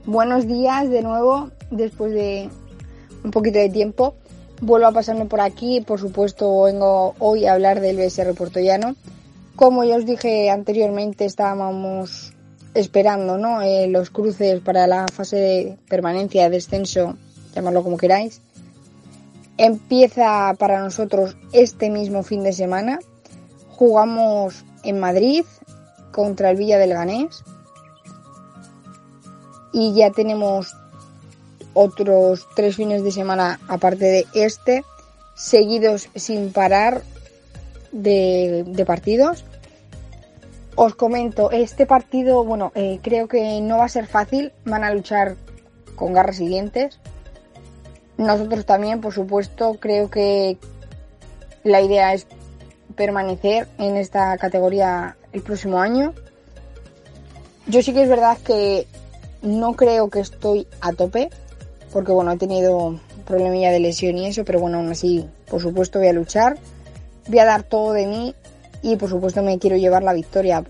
Buenos 0.04 0.46
días 0.46 0.90
de 0.90 1.00
nuevo, 1.00 1.50
después 1.70 2.12
de 2.12 2.50
un 3.24 3.30
poquito 3.30 3.58
de 3.58 3.70
tiempo. 3.70 4.14
Vuelvo 4.60 4.88
a 4.88 4.92
pasarme 4.92 5.24
por 5.24 5.40
aquí, 5.40 5.80
por 5.80 5.98
supuesto 5.98 6.64
vengo 6.64 7.14
hoy 7.18 7.46
a 7.46 7.54
hablar 7.54 7.80
del 7.80 7.96
BSR 7.96 8.34
Puertollano. 8.34 8.94
Como 9.56 9.84
ya 9.84 9.96
os 9.96 10.04
dije 10.04 10.50
anteriormente, 10.50 11.24
estábamos 11.24 12.34
esperando 12.74 13.38
¿no? 13.38 13.62
Eh, 13.62 13.86
los 13.88 14.10
cruces 14.10 14.60
para 14.60 14.86
la 14.86 15.06
fase 15.10 15.36
de 15.36 15.78
permanencia, 15.88 16.44
de 16.44 16.50
descenso, 16.50 17.16
llamarlo 17.54 17.82
como 17.82 17.96
queráis 17.96 18.42
empieza 19.62 20.52
para 20.58 20.80
nosotros 20.80 21.36
este 21.52 21.88
mismo 21.88 22.24
fin 22.24 22.42
de 22.42 22.52
semana. 22.52 22.98
Jugamos 23.68 24.64
en 24.82 24.98
Madrid 24.98 25.44
contra 26.10 26.50
el 26.50 26.56
Villa 26.56 26.78
del 26.78 26.94
Ganés. 26.94 27.44
Y 29.72 29.94
ya 29.94 30.10
tenemos 30.10 30.74
otros 31.74 32.48
tres 32.56 32.74
fines 32.74 33.04
de 33.04 33.12
semana 33.12 33.60
aparte 33.68 34.04
de 34.04 34.26
este, 34.34 34.84
seguidos 35.34 36.08
sin 36.16 36.52
parar 36.52 37.02
de, 37.92 38.84
partidos. 38.84 39.44
Os 40.74 40.96
comento, 40.96 41.52
este 41.52 41.86
partido, 41.86 42.44
bueno, 42.44 42.72
eh, 42.74 42.98
creo 43.00 43.28
que 43.28 43.60
no 43.60 43.78
va 43.78 43.84
a 43.84 43.88
ser 43.88 44.08
fácil, 44.08 44.52
van 44.64 44.82
a 44.82 44.92
luchar 44.92 45.36
con 45.94 46.12
garras 46.12 46.36
siguientes. 46.36 46.98
Nosotros 48.18 48.66
también, 48.66 49.00
por 49.00 49.12
supuesto, 49.12 49.76
creo 49.80 50.10
que 50.10 50.58
la 51.64 51.80
idea 51.80 52.14
es 52.14 52.26
permanecer 52.94 53.68
en 53.78 53.96
esta 53.96 54.36
categoría 54.38 55.16
el 55.32 55.42
próximo 55.42 55.80
año. 55.80 56.12
Yo 57.66 57.82
sí 57.82 57.92
que 57.92 58.02
es 58.02 58.08
verdad 58.08 58.38
que 58.38 58.86
no 59.40 59.74
creo 59.74 60.10
que 60.10 60.20
estoy 60.20 60.66
a 60.80 60.92
tope, 60.92 61.30
porque 61.92 62.12
bueno, 62.12 62.32
he 62.32 62.36
tenido 62.36 63.00
problemilla 63.26 63.70
de 63.70 63.80
lesión 63.80 64.18
y 64.18 64.26
eso, 64.26 64.44
pero 64.44 64.60
bueno, 64.60 64.78
aún 64.78 64.90
así, 64.90 65.28
por 65.48 65.60
supuesto, 65.60 65.98
voy 65.98 66.08
a 66.08 66.12
luchar, 66.12 66.58
voy 67.28 67.38
a 67.38 67.44
dar 67.44 67.62
todo 67.62 67.92
de 67.92 68.06
mí 68.06 68.34
y 68.82 68.96
por 68.96 69.08
supuesto 69.08 69.42
me 69.42 69.58
quiero 69.58 69.76
llevar 69.76 70.02
la 70.02 70.12
victoria. 70.12 70.64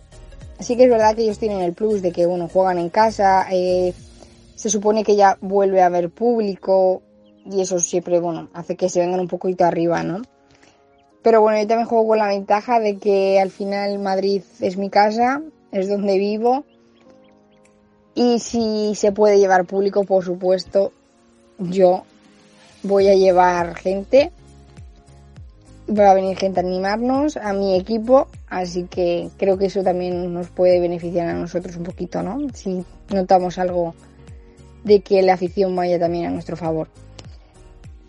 Así 0.59 0.77
que 0.77 0.85
es 0.85 0.91
verdad 0.91 1.17
que 1.17 1.23
ellos 1.23 1.39
tienen 1.39 1.61
el 1.61 1.73
plus 1.73 2.03
de 2.03 2.13
que, 2.13 2.27
bueno, 2.27 2.49
juegan 2.49 2.79
en 2.79 2.89
casa, 2.89 3.47
eh, 3.51 3.95
se 4.55 4.71
supone 4.71 5.03
que 5.03 5.17
ya 5.17 5.39
vuelve 5.41 5.83
a 5.83 5.87
haber 5.87 6.11
público, 6.11 7.03
y 7.45 7.61
eso 7.61 7.79
siempre, 7.79 8.21
bueno, 8.21 8.49
hace 8.53 8.77
que 8.77 8.89
se 8.89 9.01
vengan 9.01 9.21
un 9.21 9.29
poquito 9.29 9.65
arriba, 9.65 10.03
¿no? 10.03 10.23
Pero 11.23 11.41
bueno, 11.41 11.61
yo 11.61 11.67
también 11.67 11.89
juego 11.89 12.09
con 12.09 12.19
la 12.19 12.29
ventaja 12.29 12.81
de 12.81 12.99
que 12.99 13.41
al 13.41 13.51
final 13.51 13.99
Madrid 13.99 14.43
es 14.61 14.77
mi 14.77 14.91
casa, 14.91 15.41
es 15.71 15.89
donde 15.89 16.19
vivo. 16.19 16.65
Y 18.15 18.41
si 18.41 18.95
se 18.95 19.13
puede 19.13 19.39
llevar 19.39 19.65
público, 19.65 20.05
por 20.05 20.25
supuesto, 20.25 20.93
yo 21.59 22.03
voy 22.83 23.09
a 23.09 23.15
llevar 23.15 23.75
gente. 23.77 24.33
Va 25.89 26.11
a 26.11 26.15
venir 26.15 26.37
gente 26.37 26.61
a 26.61 26.63
animarnos, 26.63 27.37
a 27.37 27.53
mi 27.53 27.77
equipo. 27.79 28.27
Así 28.49 28.85
que 28.85 29.31
creo 29.37 29.57
que 29.59 29.67
eso 29.67 29.83
también 29.83 30.33
nos 30.35 30.49
puede 30.49 30.81
beneficiar 30.81 31.29
a 31.29 31.35
nosotros 31.35 31.77
un 31.77 31.85
poquito, 31.85 32.23
¿no? 32.23 32.39
Si 32.53 32.85
notamos 33.11 33.59
algo 33.59 33.95
de 34.83 35.01
que 35.01 35.23
la 35.23 35.35
afición 35.35 35.75
vaya 35.77 35.99
también 35.99 36.27
a 36.27 36.31
nuestro 36.31 36.57
favor. 36.57 36.89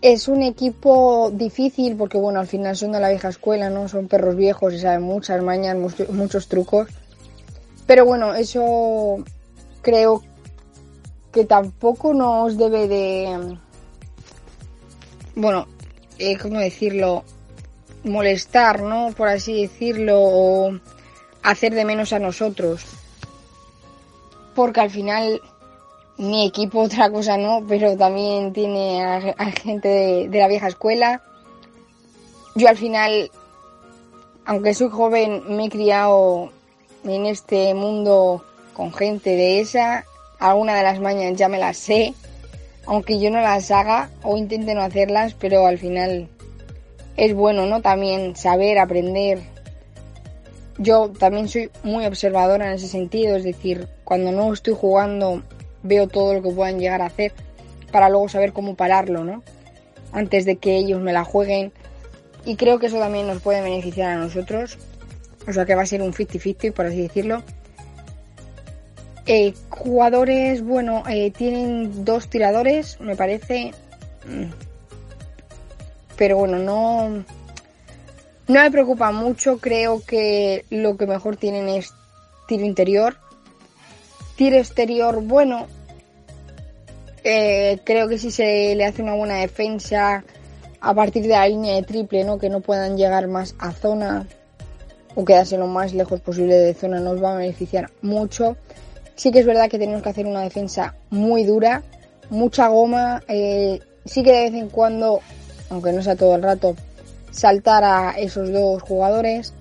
Es 0.04 0.28
un 0.28 0.42
equipo 0.42 1.30
difícil 1.32 1.96
porque, 1.96 2.18
bueno, 2.18 2.38
al 2.38 2.46
final 2.46 2.76
son 2.76 2.92
de 2.92 3.00
la 3.00 3.08
vieja 3.08 3.30
escuela, 3.30 3.70
¿no? 3.70 3.88
Son 3.88 4.06
perros 4.06 4.36
viejos 4.36 4.74
y 4.74 4.78
saben 4.78 5.00
muchas 5.00 5.42
mañas, 5.42 5.78
muchos 6.10 6.46
trucos. 6.46 6.90
Pero 7.86 8.04
bueno, 8.04 8.34
eso 8.34 9.24
creo 9.80 10.22
que 11.32 11.46
tampoco 11.46 12.12
nos 12.12 12.58
debe 12.58 12.86
de, 12.86 13.56
bueno, 15.36 15.68
eh, 16.18 16.36
¿cómo 16.36 16.60
decirlo? 16.60 17.24
Molestar, 18.02 18.82
¿no? 18.82 19.14
Por 19.16 19.28
así 19.28 19.62
decirlo, 19.62 20.20
o 20.20 20.80
hacer 21.42 21.74
de 21.74 21.86
menos 21.86 22.12
a 22.12 22.18
nosotros. 22.18 22.84
Porque 24.54 24.82
al 24.82 24.90
final 24.90 25.40
mi 26.16 26.46
equipo 26.46 26.80
otra 26.82 27.10
cosa 27.10 27.36
no, 27.36 27.64
pero 27.66 27.96
también 27.96 28.52
tiene 28.52 29.04
a, 29.04 29.50
gente 29.50 30.28
de, 30.28 30.38
la 30.38 30.48
vieja 30.48 30.68
escuela. 30.68 31.22
Yo 32.54 32.68
al 32.68 32.76
final, 32.76 33.30
aunque 34.44 34.74
soy 34.74 34.90
joven, 34.90 35.42
me 35.56 35.66
he 35.66 35.70
criado 35.70 36.52
en 37.04 37.26
este 37.26 37.74
mundo 37.74 38.44
con 38.74 38.92
gente 38.92 39.30
de 39.30 39.60
esa. 39.60 40.04
Alguna 40.38 40.76
de 40.76 40.82
las 40.82 41.00
mañanas 41.00 41.38
ya 41.38 41.48
me 41.48 41.58
las 41.58 41.76
sé, 41.76 42.14
aunque 42.86 43.18
yo 43.18 43.30
no 43.30 43.40
las 43.40 43.70
haga 43.70 44.10
o 44.22 44.36
intente 44.36 44.74
no 44.74 44.82
hacerlas, 44.82 45.34
pero 45.34 45.66
al 45.66 45.78
final 45.78 46.28
es 47.16 47.34
bueno, 47.34 47.66
¿no? 47.66 47.80
También 47.80 48.36
saber, 48.36 48.78
aprender. 48.78 49.40
Yo 50.78 51.10
también 51.10 51.48
soy 51.48 51.70
muy 51.82 52.04
observadora 52.04 52.66
en 52.66 52.74
ese 52.74 52.88
sentido, 52.88 53.36
es 53.36 53.44
decir, 53.44 53.88
cuando 54.02 54.32
no 54.32 54.52
estoy 54.52 54.74
jugando 54.74 55.42
veo 55.84 56.08
todo 56.08 56.34
lo 56.34 56.42
que 56.42 56.50
puedan 56.50 56.80
llegar 56.80 57.00
a 57.00 57.06
hacer 57.06 57.32
para 57.92 58.08
luego 58.08 58.28
saber 58.28 58.52
cómo 58.52 58.74
pararlo, 58.74 59.22
¿no? 59.22 59.44
Antes 60.10 60.44
de 60.44 60.56
que 60.56 60.76
ellos 60.76 61.00
me 61.00 61.12
la 61.12 61.22
jueguen. 61.22 61.72
Y 62.44 62.56
creo 62.56 62.80
que 62.80 62.86
eso 62.86 62.98
también 62.98 63.28
nos 63.28 63.40
puede 63.40 63.62
beneficiar 63.62 64.10
a 64.10 64.16
nosotros. 64.16 64.78
O 65.46 65.52
sea 65.52 65.64
que 65.64 65.76
va 65.76 65.82
a 65.82 65.86
ser 65.86 66.02
un 66.02 66.12
50-50, 66.12 66.72
por 66.72 66.86
así 66.86 67.02
decirlo. 67.02 67.42
Eh, 69.26 69.54
jugadores, 69.70 70.62
bueno, 70.62 71.04
eh, 71.08 71.30
tienen 71.30 72.04
dos 72.04 72.28
tiradores, 72.28 73.00
me 73.00 73.16
parece. 73.16 73.72
Mm. 74.26 74.50
Pero 76.16 76.38
bueno, 76.38 76.58
no, 76.58 77.24
no 78.48 78.60
me 78.62 78.70
preocupa 78.70 79.12
mucho. 79.12 79.58
Creo 79.58 80.02
que 80.04 80.64
lo 80.70 80.96
que 80.96 81.06
mejor 81.06 81.36
tienen 81.36 81.68
es 81.68 81.94
tiro 82.48 82.64
interior. 82.64 83.16
Tiro 84.36 84.56
exterior, 84.56 85.22
bueno. 85.22 85.66
Eh, 87.22 87.78
creo 87.84 88.08
que 88.08 88.18
si 88.18 88.30
se 88.30 88.74
le 88.74 88.84
hace 88.84 89.02
una 89.02 89.14
buena 89.14 89.36
defensa 89.36 90.24
a 90.80 90.94
partir 90.94 91.22
de 91.22 91.30
la 91.30 91.48
línea 91.48 91.76
de 91.76 91.82
triple, 91.82 92.24
¿no? 92.24 92.38
Que 92.38 92.50
no 92.50 92.60
puedan 92.60 92.96
llegar 92.96 93.26
más 93.28 93.54
a 93.58 93.72
zona 93.72 94.26
o 95.14 95.24
quedarse 95.24 95.56
lo 95.56 95.66
más 95.66 95.94
lejos 95.94 96.20
posible 96.20 96.56
de 96.56 96.74
zona 96.74 97.00
nos 97.00 97.22
va 97.22 97.32
a 97.32 97.38
beneficiar 97.38 97.90
mucho. 98.02 98.56
Sí 99.14 99.30
que 99.30 99.38
es 99.38 99.46
verdad 99.46 99.70
que 99.70 99.78
tenemos 99.78 100.02
que 100.02 100.08
hacer 100.08 100.26
una 100.26 100.42
defensa 100.42 100.94
muy 101.10 101.44
dura, 101.44 101.82
mucha 102.30 102.68
goma. 102.68 103.22
Eh, 103.28 103.80
sí 104.04 104.22
que 104.22 104.32
de 104.32 104.42
vez 104.50 104.54
en 104.54 104.68
cuando, 104.68 105.20
aunque 105.70 105.92
no 105.92 106.02
sea 106.02 106.16
todo 106.16 106.34
el 106.34 106.42
rato, 106.42 106.74
saltar 107.30 107.84
a 107.84 108.10
esos 108.18 108.52
dos 108.52 108.82
jugadores 108.82 109.54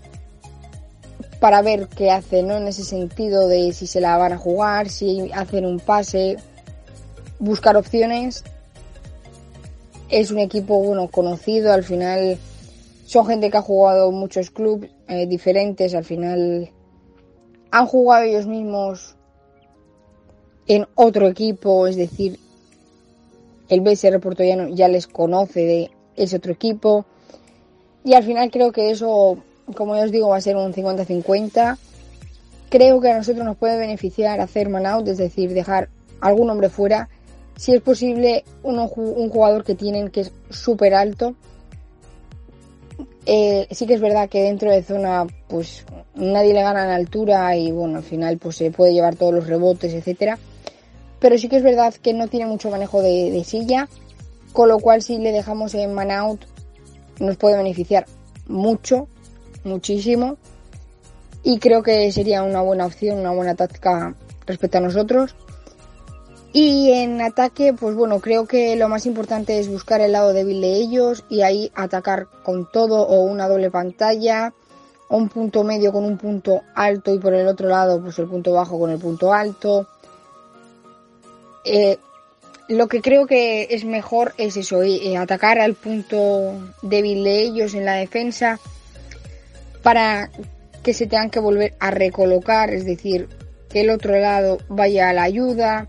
para 1.44 1.62
ver 1.62 1.90
qué 1.90 2.10
hacen, 2.10 2.48
¿no? 2.48 2.56
En 2.56 2.70
ese 2.70 2.86
sentido 2.86 3.50
de 3.50 3.74
si 3.74 3.86
se 3.86 4.00
la 4.00 4.16
van 4.16 4.32
a 4.32 4.38
jugar, 4.38 4.88
si 4.88 5.30
hacen 5.34 5.66
un 5.66 5.78
pase, 5.78 6.38
buscar 7.38 7.76
opciones. 7.76 8.46
Es 10.08 10.32
un 10.32 10.40
equipo, 10.40 10.80
bueno, 10.80 11.10
conocido, 11.10 11.74
al 11.74 11.84
final 11.84 12.38
son 13.06 13.26
gente 13.26 13.52
que 13.52 13.58
ha 13.58 13.62
jugado 13.62 14.10
muchos 14.14 14.52
clubes 14.52 14.90
eh, 15.10 15.28
diferentes, 15.28 15.94
al 15.96 16.06
final 16.06 16.72
han 17.72 17.88
jugado 17.88 18.24
ellos 18.24 18.48
mismos 18.48 19.18
en 20.66 20.88
otro 20.96 21.28
equipo, 21.28 21.88
es 21.88 21.98
decir, 21.98 22.40
el 23.68 23.82
BSR 23.82 24.22
Portollano 24.22 24.70
ya 24.70 24.88
les 24.88 25.08
conoce 25.08 25.60
de 25.60 25.92
ese 26.16 26.38
otro 26.38 26.54
equipo. 26.54 27.06
Y 28.06 28.14
al 28.14 28.24
final 28.24 28.50
creo 28.50 28.72
que 28.72 28.92
eso, 28.92 29.44
como 29.76 29.96
ya 29.96 30.04
os 30.04 30.12
digo, 30.12 30.30
va 30.30 30.38
a 30.38 30.42
ser 30.42 30.56
un 30.56 30.74
50-50. 30.74 31.78
Creo 32.70 33.02
que 33.02 33.12
a 33.12 33.18
nosotros 33.18 33.46
nos 33.46 33.58
puede 33.58 33.78
beneficiar 33.78 34.40
hacer 34.40 34.70
man 34.70 34.86
out, 34.86 35.08
es 35.08 35.18
decir, 35.18 35.54
dejar 35.54 35.90
algún 36.22 36.50
hombre 36.50 36.70
fuera. 36.70 37.10
Si 37.56 37.74
es 37.74 37.82
posible, 37.82 38.44
un 38.64 38.88
jugador 38.88 39.64
que 39.64 39.76
tienen 39.76 40.10
que 40.10 40.22
es 40.22 40.32
súper 40.50 40.94
alto. 40.94 41.36
Eh, 43.26 43.68
sí 43.72 43.86
que 43.86 43.94
es 43.94 44.02
verdad 44.02 44.28
que 44.28 44.44
dentro 44.44 44.72
de 44.72 44.84
zona, 44.84 45.28
pues 45.48 45.86
nadie 46.16 46.54
le 46.54 46.62
gana 46.62 46.84
en 46.84 46.92
altura 46.92 47.56
y 47.56 47.72
bueno, 47.72 47.98
al 47.98 48.04
final 48.04 48.38
pues 48.38 48.58
se 48.58 48.72
puede 48.72 48.94
llevar 48.94 49.16
todos 49.16 49.34
los 49.34 49.48
rebotes, 49.48 49.94
etcétera 49.94 50.38
pero 51.24 51.38
sí 51.38 51.48
que 51.48 51.56
es 51.56 51.64
verdad 51.64 51.94
que 51.94 52.14
no 52.14 52.28
tiene 52.28 52.48
mucho 52.48 52.70
manejo 52.70 53.02
de, 53.02 53.42
silla, 53.46 53.88
con 54.52 54.68
lo 54.68 54.80
cual 54.80 55.02
si 55.02 55.18
le 55.20 55.32
dejamos 55.32 55.74
en 55.74 55.94
man 55.94 56.12
out 56.12 56.42
nos 57.22 57.38
puede 57.38 57.56
beneficiar 57.56 58.08
mucho, 58.46 59.08
muchísimo, 59.64 60.38
y 61.44 61.60
creo 61.60 61.84
que 61.84 62.12
sería 62.12 62.44
una 62.44 62.62
buena 62.62 62.86
opción, 62.86 63.20
una 63.20 63.32
buena 63.32 63.56
táctica 63.56 64.16
respecto 64.46 64.78
a 64.78 64.82
nosotros. 64.82 65.36
Y 66.54 66.92
en 66.92 67.20
ataque, 67.20 67.74
pues 67.74 67.96
bueno, 67.96 68.20
creo 68.20 68.46
que 68.46 68.76
lo 68.76 68.88
más 68.88 69.08
importante 69.08 69.60
es 69.60 69.68
buscar 69.68 70.02
el 70.02 70.12
lado 70.12 70.34
débil 70.34 70.62
de 70.62 70.76
ellos 70.76 71.26
y 71.28 71.42
ahí 71.42 71.72
atacar 71.74 72.28
con 72.44 72.70
todo 72.72 73.02
o 73.02 73.24
una 73.24 73.50
doble 73.50 73.72
pantalla 73.72 74.54
o 75.10 75.18
un 75.18 75.30
punto 75.30 75.64
medio 75.64 75.92
con 75.92 76.06
un 76.06 76.18
punto 76.18 76.62
alto 76.76 77.14
y 77.14 77.18
por 77.18 77.34
el 77.34 77.48
otro 77.48 77.70
lado 77.70 78.00
pues 78.02 78.20
el 78.20 78.28
punto 78.28 78.54
bajo 78.54 78.80
con 78.80 78.92
el 78.92 79.00
punto 79.00 79.34
alto 79.34 79.88
eh, 81.66 81.98
lo 82.68 82.88
que 82.88 83.02
creo 83.02 83.26
que 83.26 83.68
es 83.72 83.84
mejor 83.84 84.34
es 84.38 84.58
eso, 84.58 84.84
eh, 84.84 85.18
atacar 85.18 85.60
al 85.60 85.74
punto 85.74 86.54
débil 86.82 87.24
de 87.24 87.42
ellos 87.42 87.74
en 87.74 87.86
la 87.86 87.94
defensa 87.94 88.60
para 89.84 90.32
que 90.82 90.94
se 90.94 91.06
tengan 91.06 91.30
que 91.30 91.40
volver 91.40 91.76
a 91.80 91.92
recolocar, 91.92 92.72
es 92.72 92.86
decir, 92.86 93.30
que 93.70 93.82
el 93.82 93.90
otro 93.90 94.18
lado 94.18 94.58
vaya 94.70 95.10
a 95.10 95.14
la 95.14 95.24
ayuda 95.24 95.88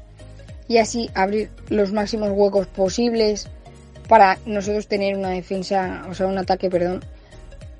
y 0.68 0.78
así 0.78 1.10
abrir 1.14 1.50
los 1.68 1.92
máximos 1.92 2.30
huecos 2.32 2.66
posibles 2.66 3.48
para 4.08 4.38
nosotros 4.46 4.86
tener 4.86 5.16
una 5.16 5.30
defensa, 5.30 6.04
o 6.08 6.14
sea, 6.14 6.26
un 6.26 6.38
ataque, 6.38 6.68
perdón, 6.68 7.02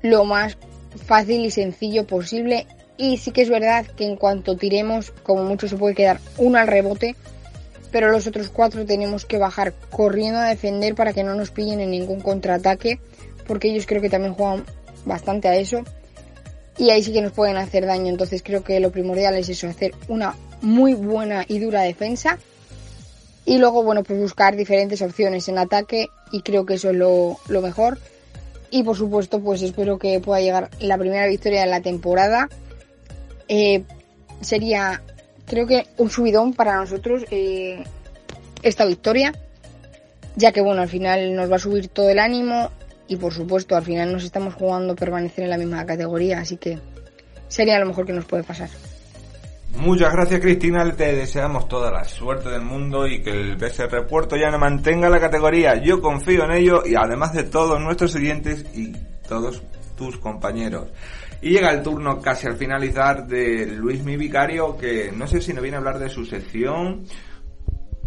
lo 0.01 0.25
más 0.25 0.57
fácil 1.05 1.45
y 1.45 1.51
sencillo 1.51 2.05
posible. 2.07 2.67
Y 2.97 3.17
sí 3.17 3.31
que 3.31 3.41
es 3.41 3.49
verdad 3.49 3.85
que 3.85 4.05
en 4.05 4.15
cuanto 4.15 4.55
tiremos, 4.55 5.11
como 5.11 5.43
mucho 5.43 5.67
se 5.67 5.75
puede 5.75 5.95
quedar 5.95 6.19
uno 6.37 6.57
al 6.57 6.67
rebote, 6.67 7.15
pero 7.91 8.11
los 8.11 8.27
otros 8.27 8.49
cuatro 8.49 8.85
tenemos 8.85 9.25
que 9.25 9.37
bajar 9.37 9.73
corriendo 9.89 10.39
a 10.39 10.49
defender 10.49 10.95
para 10.95 11.13
que 11.13 11.23
no 11.23 11.35
nos 11.35 11.51
pillen 11.51 11.81
en 11.81 11.91
ningún 11.91 12.21
contraataque, 12.21 12.99
porque 13.47 13.69
ellos 13.69 13.85
creo 13.85 14.01
que 14.01 14.09
también 14.09 14.33
juegan 14.33 14.65
bastante 15.05 15.47
a 15.47 15.55
eso. 15.55 15.83
Y 16.77 16.89
ahí 16.89 17.01
sí 17.03 17.13
que 17.13 17.21
nos 17.21 17.31
pueden 17.31 17.57
hacer 17.57 17.85
daño. 17.85 18.07
Entonces 18.07 18.43
creo 18.43 18.63
que 18.63 18.79
lo 18.79 18.91
primordial 18.91 19.35
es 19.35 19.49
eso, 19.49 19.67
hacer 19.67 19.93
una 20.07 20.35
muy 20.61 20.93
buena 20.93 21.45
y 21.47 21.59
dura 21.59 21.81
defensa. 21.81 22.37
Y 23.45 23.59
luego, 23.59 23.83
bueno, 23.83 24.03
pues 24.03 24.19
buscar 24.19 24.55
diferentes 24.55 25.01
opciones 25.01 25.47
en 25.47 25.57
ataque. 25.57 26.07
Y 26.31 26.41
creo 26.41 26.65
que 26.65 26.75
eso 26.75 26.89
es 26.89 26.95
lo, 26.95 27.61
mejor. 27.61 27.97
Y 28.71 28.83
por 28.83 28.97
supuesto, 28.97 29.39
pues 29.39 29.61
espero 29.61 29.97
que 29.99 30.19
pueda 30.19 30.41
llegar 30.41 30.69
la 30.79 30.97
primera 30.97 31.27
victoria 31.27 31.61
de 31.61 31.67
la 31.67 31.81
temporada. 31.81 32.49
Eh, 33.47 33.83
sería 34.41 35.01
creo 35.45 35.67
que 35.67 35.87
un 35.97 36.09
subidón 36.09 36.53
para 36.53 36.75
nosotros 36.75 37.23
eh, 37.31 37.83
esta 38.63 38.85
victoria, 38.85 39.33
ya 40.35 40.51
que 40.51 40.61
bueno, 40.61 40.81
al 40.81 40.89
final 40.89 41.35
nos 41.35 41.51
va 41.51 41.57
a 41.57 41.59
subir 41.59 41.87
todo 41.87 42.09
el 42.09 42.19
ánimo 42.19 42.71
y 43.07 43.17
por 43.17 43.33
supuesto 43.33 43.75
al 43.75 43.83
final 43.83 44.11
nos 44.11 44.23
estamos 44.23 44.53
jugando 44.53 44.95
permanecer 44.95 45.45
en 45.45 45.49
la 45.49 45.57
misma 45.57 45.85
categoría, 45.85 46.39
así 46.39 46.57
que 46.57 46.79
sería 47.47 47.79
lo 47.79 47.87
mejor 47.87 48.05
que 48.05 48.13
nos 48.13 48.25
puede 48.25 48.43
pasar. 48.43 48.69
Muchas 49.77 50.13
gracias 50.13 50.39
Cristina, 50.39 50.89
te 50.95 51.13
deseamos 51.13 51.67
toda 51.67 51.91
la 51.91 52.05
suerte 52.05 52.49
del 52.49 52.61
mundo 52.61 53.07
y 53.07 53.21
que 53.21 53.31
el 53.31 53.57
BSR 53.57 54.07
Puerto 54.07 54.37
ya 54.37 54.49
no 54.49 54.57
mantenga 54.57 55.09
la 55.09 55.19
categoría. 55.19 55.75
Yo 55.75 56.01
confío 56.01 56.45
en 56.45 56.51
ello 56.51 56.83
y 56.85 56.95
además 56.95 57.33
de 57.33 57.43
todos 57.43 57.81
nuestros 57.81 58.13
siguientes 58.13 58.65
y 58.73 58.93
todos 59.27 59.61
tus 59.97 60.17
compañeros. 60.17 60.87
Y 61.41 61.49
llega 61.49 61.71
el 61.71 61.83
turno 61.83 62.21
casi 62.21 62.47
al 62.47 62.55
finalizar 62.55 63.27
de 63.27 63.65
Luis 63.65 64.03
Mi 64.03 64.15
Vicario, 64.15 64.77
que 64.77 65.11
no 65.11 65.27
sé 65.27 65.41
si 65.41 65.53
nos 65.53 65.61
viene 65.61 65.75
a 65.75 65.79
hablar 65.79 65.99
de 65.99 66.09
su 66.09 66.25
sección, 66.25 67.05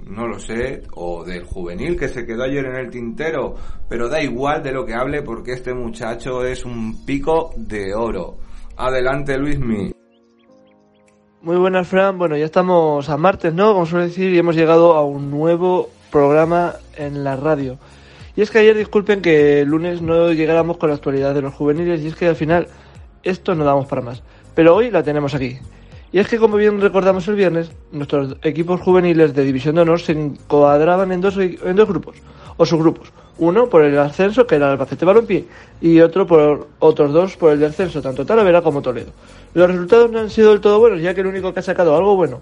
no 0.08 0.26
lo 0.26 0.38
sé, 0.38 0.82
o 0.94 1.24
del 1.24 1.44
juvenil 1.44 1.98
que 1.98 2.08
se 2.08 2.24
quedó 2.24 2.44
ayer 2.44 2.64
en 2.64 2.76
el 2.76 2.90
tintero, 2.90 3.54
pero 3.88 4.08
da 4.08 4.22
igual 4.22 4.62
de 4.62 4.72
lo 4.72 4.84
que 4.84 4.94
hable 4.94 5.22
porque 5.22 5.52
este 5.52 5.74
muchacho 5.74 6.44
es 6.44 6.64
un 6.64 7.04
pico 7.04 7.52
de 7.56 7.94
oro. 7.94 8.38
Adelante 8.76 9.36
Luismi. 9.36 9.92
Muy 11.42 11.56
buenas, 11.56 11.86
Fran. 11.86 12.18
Bueno, 12.18 12.36
ya 12.36 12.46
estamos 12.46 13.08
a 13.08 13.16
martes, 13.16 13.54
¿no? 13.54 13.72
Como 13.72 13.86
suele 13.86 14.06
decir, 14.06 14.32
y 14.32 14.38
hemos 14.38 14.56
llegado 14.56 14.94
a 14.94 15.04
un 15.04 15.30
nuevo 15.30 15.90
programa 16.10 16.74
en 16.96 17.22
la 17.22 17.36
radio. 17.36 17.78
Y 18.34 18.42
es 18.42 18.50
que 18.50 18.58
ayer 18.58 18.76
disculpen 18.76 19.20
que 19.20 19.60
el 19.60 19.68
lunes 19.68 20.00
no 20.00 20.32
llegáramos 20.32 20.78
con 20.78 20.88
la 20.88 20.96
actualidad 20.96 21.34
de 21.34 21.42
los 21.42 21.54
juveniles 21.54 22.00
y 22.00 22.08
es 22.08 22.16
que 22.16 22.28
al 22.28 22.36
final 22.36 22.68
esto 23.22 23.54
no 23.54 23.64
damos 23.64 23.86
para 23.86 24.02
más. 24.02 24.22
Pero 24.54 24.74
hoy 24.74 24.90
la 24.90 25.02
tenemos 25.02 25.34
aquí. 25.34 25.58
Y 26.10 26.18
es 26.18 26.28
que, 26.28 26.38
como 26.38 26.56
bien 26.56 26.80
recordamos 26.80 27.28
el 27.28 27.34
viernes, 27.34 27.70
nuestros 27.92 28.36
equipos 28.42 28.80
juveniles 28.80 29.34
de 29.34 29.44
División 29.44 29.74
de 29.74 29.82
Honor 29.82 30.00
se 30.00 30.12
encuadraban 30.12 31.12
en 31.12 31.20
dos, 31.20 31.36
en 31.36 31.76
dos 31.76 31.88
grupos, 31.88 32.16
o 32.56 32.64
subgrupos. 32.64 33.12
Uno 33.38 33.68
por 33.68 33.84
el 33.84 33.98
ascenso, 33.98 34.46
que 34.46 34.56
era 34.56 34.66
el 34.66 34.72
Albacete 34.72 35.04
Balompié, 35.04 35.44
y 35.80 36.00
otro 36.00 36.26
por 36.26 36.68
otros 36.78 37.12
dos 37.12 37.36
por 37.36 37.52
el 37.52 37.60
descenso, 37.60 38.00
tanto 38.00 38.24
Talavera 38.24 38.62
como 38.62 38.80
Toledo. 38.80 39.12
Los 39.52 39.68
resultados 39.68 40.10
no 40.10 40.18
han 40.20 40.30
sido 40.30 40.50
del 40.50 40.60
todo 40.60 40.78
buenos, 40.78 41.00
ya 41.02 41.14
que 41.14 41.20
el 41.20 41.26
único 41.26 41.52
que 41.52 41.60
ha 41.60 41.62
sacado 41.62 41.94
algo 41.94 42.16
bueno 42.16 42.40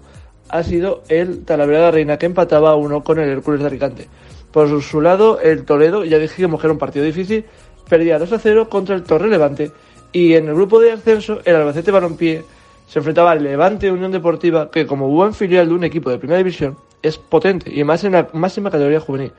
ha 0.49 0.63
sido 0.63 1.03
el 1.09 1.43
Talavera 1.43 1.81
de 1.85 1.91
Reina, 1.91 2.17
que 2.17 2.25
empataba 2.25 2.71
a 2.71 2.75
uno 2.75 3.03
con 3.03 3.19
el 3.19 3.29
Hércules 3.29 3.59
de 3.59 3.67
Alicante. 3.67 4.07
Por 4.51 4.81
su 4.81 5.01
lado, 5.01 5.41
el 5.41 5.65
Toledo, 5.65 6.05
ya 6.05 6.19
dijimos 6.19 6.61
que 6.61 6.67
era 6.67 6.73
un 6.73 6.79
partido 6.79 7.03
difícil, 7.03 7.43
perdía 7.89 8.17
2 8.17 8.31
a 8.31 8.39
0 8.39 8.69
contra 8.69 8.95
el 8.95 9.03
Torre 9.03 9.27
Levante 9.27 9.71
y 10.13 10.33
en 10.35 10.47
el 10.47 10.55
grupo 10.55 10.79
de 10.79 10.93
ascenso, 10.93 11.41
el 11.43 11.55
Albacete 11.57 11.91
Balompié 11.91 12.43
se 12.87 12.99
enfrentaba 12.99 13.31
al 13.31 13.43
Levante 13.43 13.91
Unión 13.91 14.11
Deportiva, 14.11 14.71
que 14.71 14.87
como 14.87 15.09
buen 15.09 15.33
filial 15.33 15.67
de 15.67 15.73
un 15.73 15.83
equipo 15.83 16.09
de 16.09 16.17
primera 16.17 16.37
división, 16.37 16.77
es 17.01 17.17
potente 17.17 17.71
y 17.73 17.83
más 17.83 18.03
en 18.03 18.13
la 18.13 18.27
máxima 18.33 18.71
categoría 18.71 18.99
juvenil. 18.99 19.31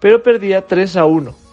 Pero 0.00 0.22
perdía 0.22 0.66
3 0.66 0.96
a 0.96 1.04
1. 1.04 1.48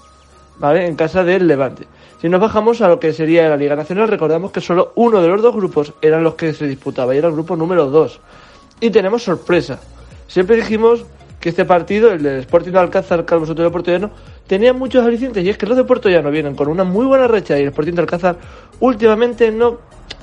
¿vale? 0.59 0.85
En 0.87 0.95
casa 0.95 1.23
del 1.23 1.47
Levante. 1.47 1.87
Si 2.21 2.29
nos 2.29 2.39
bajamos 2.39 2.81
a 2.81 2.87
lo 2.87 2.99
que 2.99 3.13
sería 3.13 3.49
la 3.49 3.57
Liga 3.57 3.75
Nacional, 3.75 4.07
recordamos 4.07 4.51
que 4.51 4.61
solo 4.61 4.93
uno 4.95 5.21
de 5.21 5.27
los 5.27 5.41
dos 5.41 5.55
grupos 5.55 5.93
eran 6.01 6.23
los 6.23 6.35
que 6.35 6.53
se 6.53 6.67
disputaba 6.67 7.13
y 7.13 7.17
era 7.17 7.27
el 7.27 7.33
grupo 7.33 7.55
número 7.55 7.87
2. 7.87 8.19
Y 8.81 8.89
tenemos 8.89 9.23
sorpresa. 9.23 9.79
Siempre 10.27 10.55
dijimos 10.55 11.05
que 11.39 11.49
este 11.49 11.65
partido, 11.65 12.11
el 12.11 12.23
del 12.23 12.39
Sporting 12.39 12.71
de 12.71 12.79
Alcázar, 12.79 13.25
Calvo 13.25 13.45
Sotelo 13.45 13.71
Portollano, 13.71 14.09
tenía 14.47 14.73
muchos 14.73 15.05
alicientes 15.05 15.43
y 15.43 15.49
es 15.49 15.57
que 15.57 15.67
los 15.67 15.77
de 15.77 15.83
Portollano 15.83 16.31
vienen 16.31 16.55
con 16.55 16.67
una 16.67 16.83
muy 16.83 17.05
buena 17.05 17.27
recha 17.27 17.57
y 17.57 17.61
el 17.61 17.67
Sporting 17.67 17.93
de 17.93 18.01
Alcázar 18.01 18.37
últimamente 18.79 19.51
no, 19.51 19.77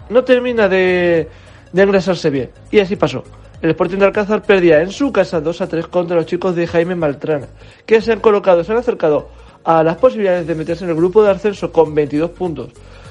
no 0.09 0.25
termina 0.25 0.69
de, 0.69 1.29
de 1.73 1.83
engrasarse 1.83 2.31
bien. 2.31 2.51
Y 2.71 2.81
así 2.81 2.97
pasó. 2.97 3.25
El 3.61 3.71
Sporting 3.71 3.99
de 3.99 4.07
Alcázar 4.07 4.43
perdía 4.43 4.81
en 4.81 4.91
su 4.91 5.13
casa 5.13 5.41
2 5.41 5.61
a 5.61 5.69
3 5.69 5.87
contra 5.87 6.17
los 6.17 6.27
chicos 6.27 6.57
de 6.57 6.67
Jaime 6.67 6.97
Maltrana, 6.97 7.47
que 7.87 8.01
se 8.01 8.13
han 8.13 8.21
colocado, 8.21 8.65
se 8.65 8.73
han 8.73 8.79
acercado 8.79 9.29
a 9.65 9.83
las 9.85 9.97
posibilidades 9.97 10.47
de 10.47 10.55
meterse 10.55 10.85
en 10.85 10.91
el 10.91 10.97
grupo 10.97 11.23
de 11.23 11.31
ascenso 11.31 11.71
con 11.71 11.95
22 11.95 12.31
puntos. 12.31 12.71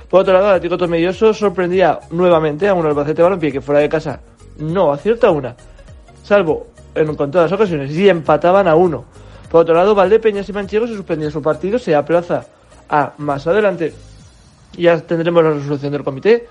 Por 0.10 0.21
otro 0.21 0.34
lado, 0.34 0.47
el 0.47 0.56
Atlético 0.56 0.77
Tomelloso 0.77 1.34
sorprendía 1.34 1.99
nuevamente 2.12 2.67
a 2.67 2.73
un 2.73 2.86
Albacete 2.86 3.21
Balompié 3.21 3.51
que 3.51 3.62
fuera 3.62 3.80
de 3.80 3.88
casa 3.88 4.19
no 4.58 4.91
acierta 4.91 5.32
una, 5.32 5.56
salvo 6.23 6.67
en 6.93 7.15
contadas 7.15 7.51
ocasiones, 7.51 7.91
y 7.91 8.10
empataban 8.10 8.67
a 8.67 8.75
uno. 8.75 9.06
Por 9.49 9.62
otro 9.62 9.73
lado, 9.73 9.95
Valdepeñas 9.95 10.47
y 10.49 10.54
Manchego 10.54 10.88
se 10.88 10.95
suspendían 10.95 11.32
su 11.32 11.41
partido, 11.41 11.80
se 11.80 11.95
aplaza 11.95 12.45
a 12.89 13.13
más 13.17 13.47
adelante. 13.47 13.93
Ya 14.77 14.99
tendremos 14.99 15.43
la 15.43 15.51
resolución 15.51 15.91
del 15.91 16.04
comité. 16.04 16.47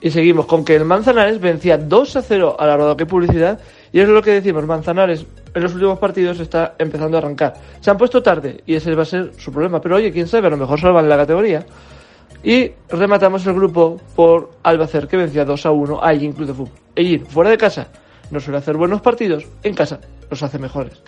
Y 0.00 0.10
seguimos 0.10 0.46
con 0.46 0.64
que 0.64 0.74
el 0.76 0.84
Manzanares 0.84 1.40
vencía 1.40 1.76
2 1.76 2.16
a 2.16 2.22
0 2.22 2.56
a 2.58 2.66
la 2.66 2.76
Rodoque 2.76 3.06
Publicidad. 3.06 3.60
Y 3.92 4.00
es 4.00 4.08
lo 4.08 4.22
que 4.22 4.30
decimos, 4.30 4.64
Manzanares 4.66 5.26
en 5.54 5.62
los 5.62 5.74
últimos 5.74 5.98
partidos 5.98 6.40
está 6.40 6.74
empezando 6.78 7.16
a 7.16 7.20
arrancar. 7.20 7.54
Se 7.80 7.90
han 7.90 7.98
puesto 7.98 8.22
tarde 8.22 8.62
y 8.66 8.74
ese 8.74 8.94
va 8.94 9.02
a 9.02 9.06
ser 9.06 9.32
su 9.36 9.52
problema. 9.52 9.80
Pero 9.80 9.96
oye, 9.96 10.10
quién 10.10 10.26
sabe, 10.26 10.46
a 10.46 10.50
lo 10.50 10.56
mejor 10.56 10.80
salvan 10.80 11.08
la 11.08 11.16
categoría. 11.16 11.66
Y 12.42 12.70
rematamos 12.88 13.46
el 13.46 13.54
grupo 13.54 14.00
por 14.16 14.52
Albacer, 14.62 15.06
que 15.06 15.18
vencía 15.18 15.44
2 15.44 15.66
a 15.66 15.70
1 15.70 16.02
a 16.02 16.12
Ellín 16.12 16.32
Club 16.32 16.46
de 16.46 16.54
Fútbol. 16.54 17.26
Fuera 17.28 17.50
de 17.50 17.58
casa, 17.58 17.88
no 18.30 18.40
suele 18.40 18.58
hacer 18.58 18.76
buenos 18.76 19.02
partidos, 19.02 19.46
en 19.62 19.74
casa 19.74 20.00
los 20.30 20.42
hace 20.42 20.58
mejores. 20.58 21.02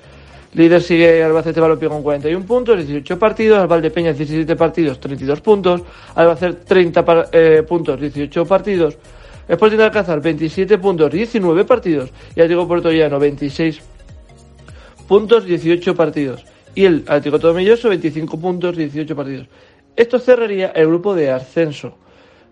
Líder 0.55 0.83
sigue 0.83 1.25
Albacete 1.25 1.61
Balompié 1.61 1.88
con 1.88 2.03
41 2.03 2.45
puntos, 2.45 2.77
18 2.77 3.19
partidos, 3.19 3.67
Valdepeña 3.67 4.12
17 4.12 4.55
partidos, 4.55 5.01
32 5.01 5.41
puntos, 5.41 5.83
Albacete 6.15 6.65
30 6.67 7.29
eh, 7.33 7.62
puntos, 7.67 7.99
18 7.99 8.45
partidos, 8.45 8.99
Sporting 9.49 9.79
de 9.79 9.85
Alcázar 9.85 10.21
27 10.21 10.77
puntos, 10.77 11.11
19 11.11 11.65
partidos 11.65 12.11
y 12.37 12.41
Atlético 12.41 12.69
Puerto 12.69 12.93
Llano 12.93 13.19
26 13.19 13.81
puntos, 15.09 15.47
18 15.47 15.95
partidos 15.95 16.45
y 16.75 16.85
el 16.85 17.05
Atlético 17.07 17.38
Tomelloso 17.38 17.88
25 17.88 18.38
puntos, 18.38 18.77
18 18.77 19.17
partidos. 19.17 19.47
Esto 19.97 20.19
cerraría 20.19 20.69
el 20.69 20.87
grupo 20.87 21.15
de 21.15 21.31
ascenso. 21.31 21.95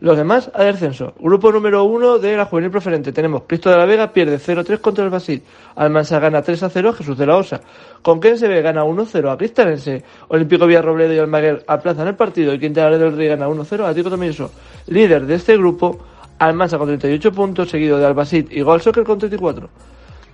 Los 0.00 0.16
demás 0.16 0.50
a 0.54 0.64
descenso. 0.64 1.12
Grupo 1.20 1.52
número 1.52 1.84
1 1.84 2.20
de 2.20 2.34
la 2.34 2.46
juvenil 2.46 2.70
preferente. 2.70 3.12
Tenemos 3.12 3.42
Cristo 3.46 3.68
de 3.68 3.76
la 3.76 3.84
Vega 3.84 4.10
pierde 4.10 4.38
0-3 4.38 4.78
contra 4.80 5.04
el 5.04 5.10
Basil. 5.10 5.42
Almansa 5.76 6.18
gana 6.18 6.42
3-0 6.42 6.94
Jesús 6.94 7.18
de 7.18 7.26
la 7.26 7.36
Osa. 7.36 7.60
Conquense 8.00 8.48
B 8.48 8.62
gana 8.62 8.82
1-0 8.82 9.30
a 9.30 9.36
Cristalense. 9.36 10.02
Olímpico 10.28 10.66
Villarrobledo 10.66 11.12
y 11.12 11.18
Almaguer 11.18 11.64
aplazan 11.66 12.08
el 12.08 12.14
partido. 12.14 12.54
Y 12.54 12.58
Quinta 12.58 12.88
del 12.88 13.14
Rey 13.14 13.28
gana 13.28 13.46
1-0 13.46 13.84
a 13.84 13.92
Tico 13.92 14.08
Tomelloso. 14.08 14.50
Líder 14.86 15.26
de 15.26 15.34
este 15.34 15.58
grupo, 15.58 15.98
Almansa 16.38 16.78
con 16.78 16.86
38 16.86 17.32
puntos, 17.32 17.68
seguido 17.68 17.98
de 17.98 18.06
Albacete 18.06 18.54
y 18.58 18.62
Gol 18.62 18.80
Soccer 18.80 19.04
con 19.04 19.18
34. 19.18 19.68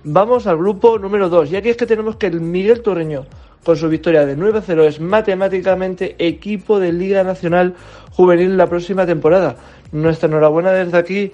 Vamos 0.03 0.47
al 0.47 0.57
grupo 0.57 0.97
número 0.99 1.29
2. 1.29 1.51
Y 1.51 1.55
aquí 1.55 1.69
es 1.69 1.77
que 1.77 1.85
tenemos 1.85 2.15
que 2.15 2.27
el 2.27 2.41
Miguel 2.41 2.81
Torreño 2.81 3.25
con 3.63 3.75
su 3.75 3.89
victoria 3.89 4.25
de 4.25 4.37
9-0 4.37 4.83
es 4.85 4.99
matemáticamente 4.99 6.15
equipo 6.19 6.79
de 6.79 6.93
Liga 6.93 7.23
Nacional 7.23 7.75
Juvenil 8.11 8.55
la 8.55 8.67
próxima 8.67 9.05
temporada. 9.05 9.57
Nuestra 9.91 10.29
enhorabuena 10.29 10.71
desde 10.71 10.97
aquí 10.97 11.31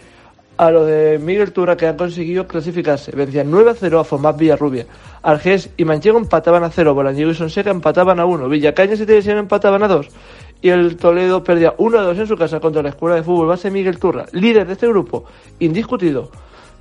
a 0.57 0.71
lo 0.71 0.85
de 0.85 1.19
Miguel 1.19 1.51
Tura 1.51 1.77
que 1.77 1.87
han 1.87 1.97
conseguido 1.97 2.47
clasificarse. 2.47 3.11
Vencían 3.11 3.51
9-0 3.51 3.99
a 3.99 4.03
Fomás 4.03 4.37
Villarrubia. 4.37 4.85
Argés 5.21 5.69
y 5.77 5.85
Manchego 5.85 6.17
empataban 6.17 6.63
a 6.63 6.69
0, 6.69 6.93
Bolañigo 6.93 7.31
y 7.31 7.35
Sonseca 7.35 7.71
empataban 7.71 8.19
a 8.19 8.25
1, 8.25 8.49
Villacañas 8.49 8.99
y 8.99 9.05
Televisión 9.05 9.37
empataban 9.37 9.83
a 9.83 9.87
2 9.87 10.07
y 10.63 10.69
el 10.69 10.95
Toledo 10.95 11.43
perdía 11.43 11.75
1-2 11.75 12.19
en 12.19 12.27
su 12.27 12.37
casa 12.37 12.59
contra 12.61 12.81
la 12.81 12.89
Escuela 12.89 13.17
de 13.17 13.23
Fútbol 13.23 13.47
Base 13.47 13.69
Miguel 13.69 13.99
Turra, 13.99 14.25
líder 14.31 14.65
de 14.65 14.73
este 14.73 14.87
grupo, 14.87 15.25
indiscutido. 15.59 16.31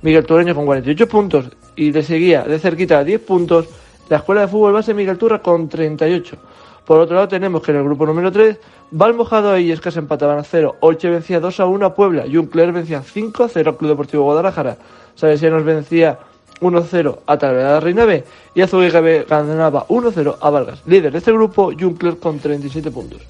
Miguel 0.03 0.25
Tureño 0.25 0.53
con 0.53 0.65
48 0.65 1.07
puntos 1.07 1.45
y 1.75 1.91
le 1.91 2.03
seguía 2.03 2.43
de 2.43 2.59
cerquita 2.59 2.99
a 2.99 3.03
10 3.03 3.21
puntos 3.21 3.67
la 4.09 4.17
Escuela 4.17 4.41
de 4.41 4.47
Fútbol 4.49 4.73
Base 4.73 4.93
Miguel 4.93 5.17
Turra 5.17 5.39
con 5.39 5.69
38. 5.69 6.37
Por 6.85 6.99
otro 6.99 7.15
lado 7.15 7.29
tenemos 7.29 7.61
que 7.61 7.71
en 7.71 7.77
el 7.77 7.83
grupo 7.85 8.05
número 8.05 8.29
3, 8.29 8.59
Valmojado 8.91 9.57
y 9.57 9.71
Escas 9.71 9.95
empataban 9.95 10.37
a 10.37 10.43
0, 10.43 10.75
Olche 10.81 11.09
vencía 11.09 11.39
2 11.39 11.59
a 11.61 11.65
1 11.65 11.85
a 11.85 11.95
Puebla, 11.95 12.25
Juncler 12.31 12.73
vencía 12.73 13.01
5 13.01 13.45
a 13.45 13.47
0 13.47 13.71
al 13.71 13.77
Club 13.77 13.91
Deportivo 13.91 14.23
Guadalajara, 14.23 14.77
Salesianos 15.15 15.63
vencía 15.63 16.19
1 16.59 16.77
a 16.77 16.83
0 16.83 17.23
a 17.25 17.37
Talavera 17.37 17.79
Reina 17.79 18.03
B 18.03 18.25
y 18.53 18.61
Azubiega 18.61 18.99
B 18.99 19.25
ganaba 19.27 19.85
1 19.87 20.09
a 20.09 20.11
0 20.11 20.37
a 20.41 20.49
Vargas. 20.49 20.83
Líder 20.85 21.13
de 21.13 21.19
este 21.19 21.31
grupo, 21.31 21.71
Juncler 21.79 22.17
con 22.17 22.39
37 22.39 22.91
puntos. 22.91 23.21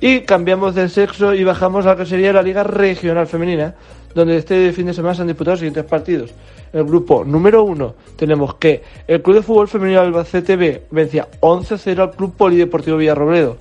Y 0.00 0.20
cambiamos 0.20 0.74
de 0.74 0.88
sexo 0.88 1.34
y 1.34 1.44
bajamos 1.44 1.86
a 1.86 1.90
lo 1.90 1.96
que 1.96 2.06
sería 2.06 2.32
la 2.32 2.42
Liga 2.42 2.64
Regional 2.64 3.26
Femenina, 3.26 3.74
donde 4.14 4.36
este 4.36 4.72
fin 4.72 4.86
de 4.86 4.94
semana 4.94 5.14
se 5.14 5.22
han 5.22 5.28
disputado 5.28 5.52
los 5.52 5.60
siguientes 5.60 5.84
partidos. 5.84 6.30
El 6.72 6.84
grupo 6.84 7.24
número 7.24 7.62
1 7.64 7.94
tenemos 8.16 8.54
que 8.56 8.82
el 9.06 9.22
Club 9.22 9.36
de 9.36 9.42
Fútbol 9.42 9.68
Femenino 9.68 10.00
Albacete 10.00 10.56
B 10.56 10.82
vencía 10.90 11.28
11-0 11.40 11.98
al 11.98 12.10
Club 12.12 12.34
Polideportivo 12.36 12.98
Villarrobledo. 12.98 13.56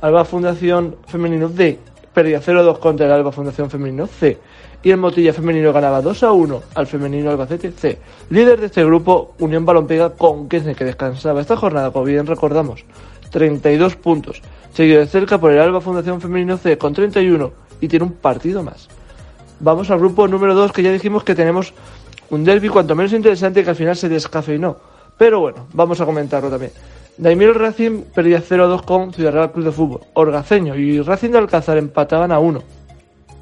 Alba 0.00 0.24
Fundación 0.24 0.96
Femenino 1.06 1.48
D 1.48 1.78
perdía 2.14 2.40
0-2 2.40 2.78
contra 2.78 3.06
el 3.06 3.12
Alba 3.12 3.32
Fundación 3.32 3.70
Femenino 3.70 4.06
C. 4.06 4.38
Y 4.82 4.90
el 4.90 4.98
Motilla 4.98 5.32
Femenino 5.32 5.72
ganaba 5.72 6.02
2-1 6.02 6.62
al 6.74 6.86
Femenino 6.86 7.30
Albacete 7.30 7.72
C. 7.72 7.98
Líder 8.30 8.60
de 8.60 8.66
este 8.66 8.84
grupo, 8.84 9.34
Unión 9.38 9.66
Balompega 9.66 10.10
con 10.10 10.48
que 10.48 10.60
descansaba 10.60 11.40
esta 11.40 11.56
jornada, 11.56 11.90
como 11.90 12.04
bien 12.04 12.26
recordamos, 12.26 12.84
32 13.30 13.96
puntos. 13.96 14.40
Seguido 14.72 15.00
de 15.00 15.06
cerca 15.06 15.38
por 15.38 15.52
el 15.52 15.60
Alba 15.60 15.80
Fundación 15.80 16.20
Femenino 16.20 16.56
C 16.56 16.78
con 16.78 16.94
31 16.94 17.52
y 17.80 17.88
tiene 17.88 18.04
un 18.04 18.12
partido 18.12 18.62
más. 18.62 18.88
Vamos 19.60 19.90
al 19.90 19.98
grupo 19.98 20.28
número 20.28 20.54
2 20.54 20.72
que 20.72 20.82
ya 20.82 20.92
dijimos 20.92 21.24
que 21.24 21.34
tenemos 21.34 21.72
un 22.30 22.44
derby 22.44 22.68
cuanto 22.68 22.94
menos 22.94 23.12
interesante 23.12 23.64
que 23.64 23.70
al 23.70 23.76
final 23.76 23.96
se 23.96 24.08
descafeinó. 24.08 24.76
Pero 25.16 25.40
bueno, 25.40 25.66
vamos 25.72 26.00
a 26.00 26.04
comentarlo 26.04 26.50
también. 26.50 26.72
Daimiro 27.16 27.54
Racing 27.54 28.02
perdía 28.14 28.42
0-2 28.42 28.84
con 28.84 29.12
Ciudad 29.14 29.32
Real 29.32 29.52
Club 29.52 29.64
de 29.64 29.72
Fútbol. 29.72 30.00
Orgaceño 30.12 30.74
y 30.74 31.00
Racing 31.00 31.30
de 31.30 31.38
Alcázar 31.38 31.78
empataban 31.78 32.32
a 32.32 32.38
1. 32.38 32.62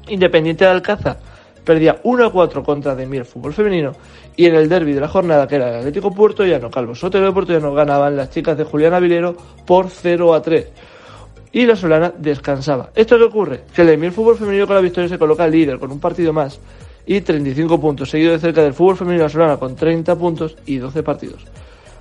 Independiente 0.07 0.63
de 0.63 0.71
Alcázar 0.71 1.19
perdía 1.65 2.01
1-4 2.03 2.63
contra 2.63 2.95
Daimir 2.95 3.25
Fútbol 3.25 3.53
Femenino. 3.53 3.91
Y 4.37 4.45
en 4.45 4.55
el 4.55 4.69
derby 4.69 4.93
de 4.93 5.01
la 5.01 5.09
jornada, 5.09 5.47
que 5.47 5.55
era 5.55 5.69
el 5.69 5.79
Atlético 5.79 6.13
Puerto 6.13 6.45
Llano, 6.45 6.71
Calvo 6.71 6.95
Sotero 6.95 7.25
de 7.25 7.31
Puerto 7.33 7.51
Llano, 7.51 7.73
ganaban 7.73 8.15
las 8.15 8.29
chicas 8.29 8.57
de 8.57 8.63
Julián 8.63 8.93
Avilero 8.93 9.35
por 9.65 9.87
0-3 9.87 10.67
y 11.55 11.65
la 11.65 11.77
Solana 11.77 12.11
descansaba. 12.17 12.89
¿Esto 12.93 13.17
qué 13.17 13.23
ocurre? 13.23 13.61
Que 13.73 13.83
el 13.83 13.87
Daimir 13.87 14.11
Fútbol 14.11 14.37
Femenino 14.37 14.67
con 14.67 14.75
la 14.75 14.81
victoria 14.81 15.07
se 15.07 15.17
coloca 15.17 15.47
líder 15.47 15.79
con 15.79 15.89
un 15.89 16.01
partido 16.01 16.33
más 16.33 16.59
y 17.05 17.21
35 17.21 17.79
puntos, 17.79 18.09
seguido 18.09 18.33
de 18.33 18.39
cerca 18.39 18.61
del 18.61 18.73
fútbol 18.73 18.97
femenino 18.97 19.29
Solana 19.29 19.55
con 19.55 19.73
30 19.73 20.17
puntos 20.17 20.57
y 20.65 20.79
12 20.79 21.01
partidos. 21.01 21.45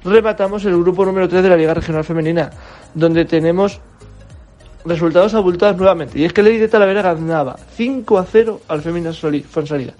Rematamos 0.03 0.65
el 0.65 0.77
grupo 0.77 1.05
número 1.05 1.29
3 1.29 1.41
de 1.45 1.49
la 1.49 1.57
Liga 1.57 1.73
Regional 1.73 2.03
Femenina, 2.03 2.51
donde 2.95 3.27
tenemos 3.27 3.81
resultados 4.85 5.35
abultados 5.35 5.77
nuevamente. 5.77 6.19
Y 6.19 6.25
es 6.25 6.33
que 6.33 6.41
el 6.41 6.59
de 6.59 6.67
Talavera 6.67 7.03
ganaba 7.03 7.55
5 7.77 8.19
a 8.19 8.25
0 8.25 8.61
al 8.67 8.83
Femenino 8.83 9.13
Fonsalida. 9.49 9.95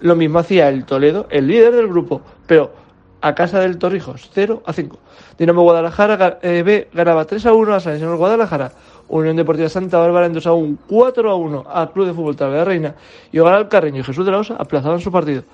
Lo 0.00 0.16
mismo 0.16 0.38
hacía 0.38 0.68
el 0.68 0.84
Toledo, 0.84 1.28
el 1.30 1.46
líder 1.46 1.74
del 1.74 1.88
grupo, 1.88 2.20
pero 2.46 2.74
a 3.20 3.34
casa 3.34 3.60
del 3.60 3.78
Torrijos, 3.78 4.30
0 4.34 4.62
a 4.66 4.72
5. 4.72 4.98
Dinamo 5.38 5.62
Guadalajara 5.62 6.38
eh, 6.42 6.62
B 6.62 6.88
ganaba 6.92 7.24
3 7.24 7.46
a 7.46 7.52
1 7.52 7.74
a 7.74 7.80
San 7.80 7.96
Isidro 7.96 8.16
Guadalajara. 8.16 8.72
Unión 9.08 9.36
Deportiva 9.36 9.68
Santa 9.68 9.98
Bárbara 9.98 10.26
en 10.26 10.34
2 10.34 10.46
a 10.46 10.52
1, 10.52 10.78
4 10.86 11.30
a 11.30 11.34
1 11.34 11.64
al 11.66 11.92
Club 11.92 12.06
de 12.06 12.12
Fútbol 12.12 12.36
Talavera 12.36 12.64
Reina 12.64 12.94
y 13.32 13.38
Hogar 13.38 13.68
Carreño 13.68 14.00
y 14.00 14.04
Jesús 14.04 14.24
de 14.24 14.32
la 14.32 14.38
Osa 14.38 14.56
aplazaban 14.58 15.00
su 15.00 15.10
partido. 15.10 15.44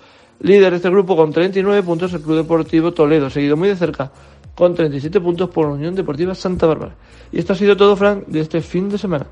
Líder 0.41 0.71
de 0.71 0.77
este 0.77 0.91
grupo 0.91 1.17
con 1.17 1.33
39 1.33 1.83
puntos 1.83 2.13
el 2.13 2.21
Club 2.21 2.37
Deportivo 2.37 2.93
Toledo, 2.93 3.31
seguido 3.31 3.57
muy 3.57 3.69
de 3.69 3.77
cerca 3.77 4.11
con 4.55 4.75
37 4.75 5.21
puntos 5.21 5.51
por 5.51 5.67
Unión 5.67 5.95
Deportiva 5.95 6.35
Santa 6.35 6.67
Bárbara. 6.67 6.95
Y 7.33 7.39
esto 7.39 7.53
ha 7.53 7.57
sido 7.57 7.77
todo, 7.77 7.97
Frank, 7.97 8.27
de 8.27 8.41
este 8.41 8.61
fin 8.61 8.89
de 8.89 8.99
semana. 8.99 9.27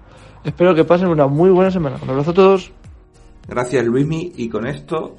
Espero 0.45 0.75
que 0.75 0.85
pasen 0.85 1.09
una 1.09 1.27
muy 1.27 1.51
buena 1.51 1.71
semana. 1.71 1.99
Un 2.03 2.11
abrazo 2.11 2.33
a 2.33 2.35
todos. 2.35 2.73
Gracias, 3.49 3.85
Luismi. 3.85 4.33
Y 4.37 4.49
con 4.49 4.67
esto, 4.67 5.17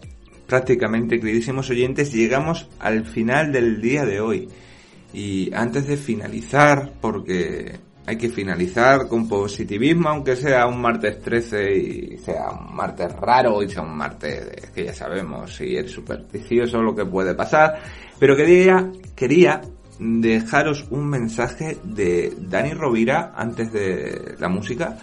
prácticamente, 0.47 1.19
queridísimos 1.19 1.69
oyentes, 1.69 2.13
llegamos 2.13 2.67
al 2.79 3.05
final 3.05 3.51
del 3.51 3.81
día 3.81 4.05
de 4.05 4.19
hoy. 4.19 4.49
Y 5.13 5.53
antes 5.53 5.87
de 5.87 5.95
finalizar, 5.95 6.93
porque 6.99 7.79
hay 8.05 8.17
que 8.17 8.29
finalizar 8.29 9.07
con 9.07 9.27
positivismo, 9.27 10.09
aunque 10.09 10.35
sea 10.35 10.67
un 10.67 10.81
martes 10.81 11.21
13 11.21 11.73
y 11.73 12.17
sea 12.17 12.49
un 12.51 12.75
martes 12.75 13.13
raro 13.13 13.63
y 13.63 13.69
sea 13.69 13.81
un 13.81 13.95
martes 13.95 14.71
que 14.73 14.85
ya 14.85 14.93
sabemos 14.93 15.55
si 15.55 15.75
es 15.75 15.89
supersticioso 15.89 16.81
lo 16.81 16.95
que 16.95 17.05
puede 17.05 17.33
pasar. 17.33 17.81
Pero 18.19 18.35
quería, 18.35 18.91
quería 19.15 19.61
dejaros 19.99 20.85
un 20.89 21.07
mensaje 21.09 21.77
de 21.83 22.33
Dani 22.37 22.73
Rovira 22.73 23.33
antes 23.35 23.71
de 23.71 24.35
la 24.39 24.49
música 24.49 24.97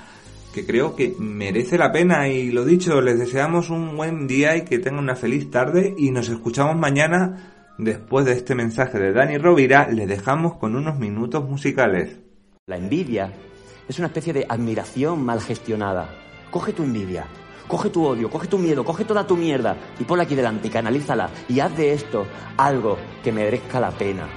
que 0.53 0.67
creo 0.67 0.97
que 0.97 1.15
merece 1.19 1.79
la 1.79 1.93
pena 1.93 2.29
y 2.29 2.51
lo 2.51 2.65
dicho, 2.65 3.01
les 3.01 3.19
deseamos 3.19 3.71
un 3.71 3.97
buen 3.97 4.27
día 4.27 4.57
y 4.57 4.65
que 4.65 4.79
tengan 4.79 5.05
una 5.05 5.15
feliz 5.15 5.51
tarde 5.51 5.95
y 5.97 6.11
nos 6.11 6.29
escuchamos 6.29 6.77
mañana 6.77 7.75
después 7.79 8.27
de 8.27 8.33
este 8.33 8.55
mensaje 8.55 8.99
de 8.99 9.13
Dani 9.13 9.39
Rovira, 9.39 9.89
les 9.89 10.09
dejamos 10.09 10.57
con 10.57 10.75
unos 10.75 10.99
minutos 10.99 11.49
musicales. 11.49 12.19
La 12.70 12.76
envidia 12.76 13.33
es 13.88 13.98
una 13.98 14.06
especie 14.06 14.33
de 14.33 14.46
admiración 14.48 15.24
mal 15.24 15.40
gestionada. 15.40 16.09
Coge 16.52 16.72
tu 16.72 16.85
envidia, 16.85 17.26
coge 17.66 17.90
tu 17.90 18.06
odio, 18.06 18.30
coge 18.30 18.46
tu 18.46 18.59
miedo, 18.59 18.85
coge 18.85 19.04
toda 19.04 19.26
tu 19.26 19.37
mierda 19.37 19.76
y 19.98 20.04
ponla 20.04 20.22
aquí 20.22 20.37
delante 20.37 20.68
y 20.68 20.70
canalízala 20.70 21.30
y 21.48 21.59
haz 21.59 21.76
de 21.76 21.92
esto 21.92 22.28
algo 22.56 22.96
que 23.24 23.33
merezca 23.33 23.80
la 23.80 23.90
pena. 23.90 24.28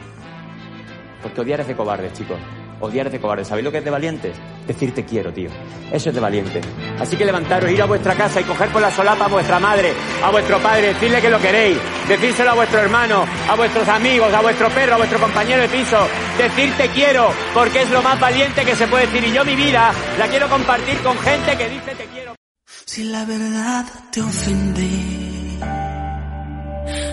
Porque 1.21 1.41
odiar 1.41 1.59
es 1.59 1.67
de 1.67 1.75
cobardes, 1.75 2.13
chicos. 2.13 2.39
Odiar 2.83 3.09
de 3.09 3.17
cobardes. 3.17 3.47
¿Sabéis 3.47 3.63
lo 3.63 3.71
que 3.71 3.77
es 3.77 3.85
de 3.85 3.89
valientes? 3.89 4.35
Decir 4.67 4.93
te 4.93 5.05
quiero, 5.05 5.31
tío. 5.31 5.49
Eso 5.89 6.09
es 6.09 6.15
de 6.15 6.19
valiente. 6.19 6.59
Así 6.99 7.15
que 7.15 7.23
levantaros, 7.23 7.71
ir 7.71 7.81
a 7.81 7.85
vuestra 7.85 8.13
casa 8.13 8.41
y 8.41 8.43
coger 8.43 8.67
por 8.73 8.81
la 8.81 8.91
solapa 8.91 9.23
a 9.23 9.29
vuestra 9.29 9.57
madre, 9.57 9.93
a 10.21 10.29
vuestro 10.29 10.59
padre, 10.59 10.87
decirle 10.87 11.21
que 11.21 11.29
lo 11.29 11.39
queréis, 11.39 11.77
decírselo 12.09 12.51
a 12.51 12.55
vuestro 12.55 12.81
hermano, 12.81 13.23
a 13.49 13.55
vuestros 13.55 13.87
amigos, 13.87 14.33
a 14.33 14.41
vuestro 14.41 14.69
perro, 14.69 14.95
a 14.95 14.97
vuestro 14.97 15.17
compañero 15.17 15.61
de 15.61 15.69
piso. 15.69 15.97
Decir 16.37 16.73
te 16.75 16.89
quiero, 16.89 17.29
porque 17.53 17.83
es 17.83 17.89
lo 17.89 18.01
más 18.01 18.19
valiente 18.19 18.65
que 18.65 18.75
se 18.75 18.85
puede 18.87 19.05
decir. 19.05 19.23
Y 19.23 19.31
yo 19.31 19.45
mi 19.45 19.55
vida 19.55 19.93
la 20.19 20.27
quiero 20.27 20.49
compartir 20.49 20.97
con 20.97 21.17
gente 21.19 21.55
que 21.55 21.69
dice 21.69 21.95
te 21.95 22.05
quiero. 22.07 22.35
Si 22.83 23.05
la 23.05 23.23
verdad 23.23 23.85
te 24.11 24.21
ofende, 24.21 24.89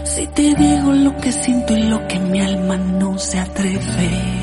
si 0.03 0.27
te 0.27 0.53
digo 0.53 0.93
lo 0.93 1.17
que 1.19 1.31
siento 1.31 1.75
y 1.75 1.83
lo 1.85 2.09
que 2.09 2.19
mi 2.19 2.41
alma 2.41 2.77
no 2.77 3.17
se 3.19 3.39
atreve 3.39 4.40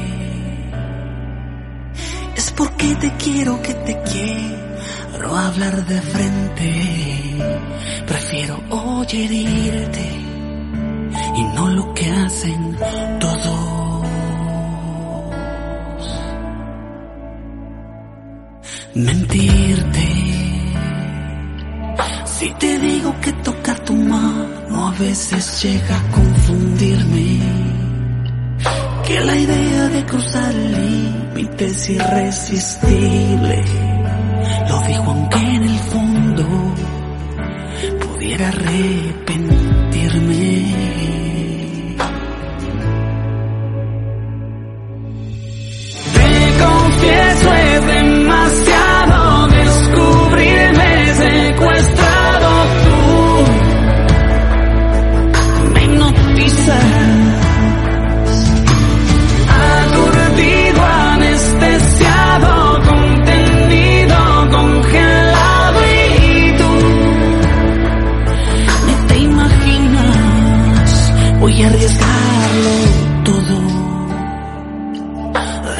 porque 2.57 2.95
te 2.95 3.11
quiero 3.17 3.61
que 3.61 3.73
te 3.73 4.01
quiero 4.11 5.37
hablar 5.37 5.85
de 5.85 6.01
frente. 6.01 6.69
Prefiero 8.07 8.55
oír 8.69 9.31
y 11.35 11.43
no 11.55 11.67
lo 11.69 11.93
que 11.93 12.09
hacen 12.11 12.77
todos. 13.19 14.07
Mentirte. 18.95 20.07
Si 22.25 22.49
te 22.53 22.79
digo 22.79 23.13
que 23.21 23.33
tocar 23.33 23.79
tu 23.81 23.93
mano 23.93 24.87
a 24.87 24.91
veces 24.91 25.63
llega 25.63 25.97
a 25.97 26.11
confundirme 26.11 27.36
que 29.07 29.19
la 29.21 29.37
idea 29.37 29.87
de 29.87 30.05
cruzar 30.05 30.53
el 30.53 30.71
límite 30.73 31.65
es 31.67 31.89
irresistible. 31.89 33.63
Lo 34.67 34.81
digo 34.81 35.03
aunque 35.05 35.39
en 35.39 35.63
el 35.63 35.79
fondo 35.79 36.45
pudiera 38.01 38.49
arrepentirme. 38.49 39.06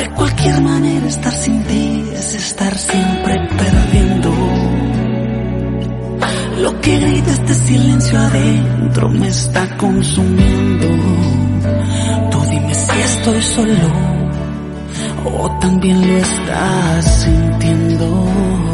De 0.08 0.14
cualquier 0.14 0.62
manera 0.62 1.06
estar 1.06 1.34
sin 1.34 1.64
ti 1.66 2.10
es 2.14 2.34
estar 2.34 2.74
siempre 2.78 3.36
perdiendo. 3.58 4.32
Lo 6.62 6.80
que 6.80 6.98
grita 6.98 7.32
este 7.32 7.54
silencio 7.54 8.18
adentro 8.18 9.10
me 9.10 9.28
está 9.28 9.68
consumiendo. 9.76 10.88
Tú 12.32 12.40
dime 12.50 12.74
si 12.74 13.00
estoy 13.02 13.42
solo 13.42 13.92
o 15.26 15.60
también 15.60 16.00
lo 16.00 16.18
estás 16.20 17.24
sintiendo. 17.24 18.67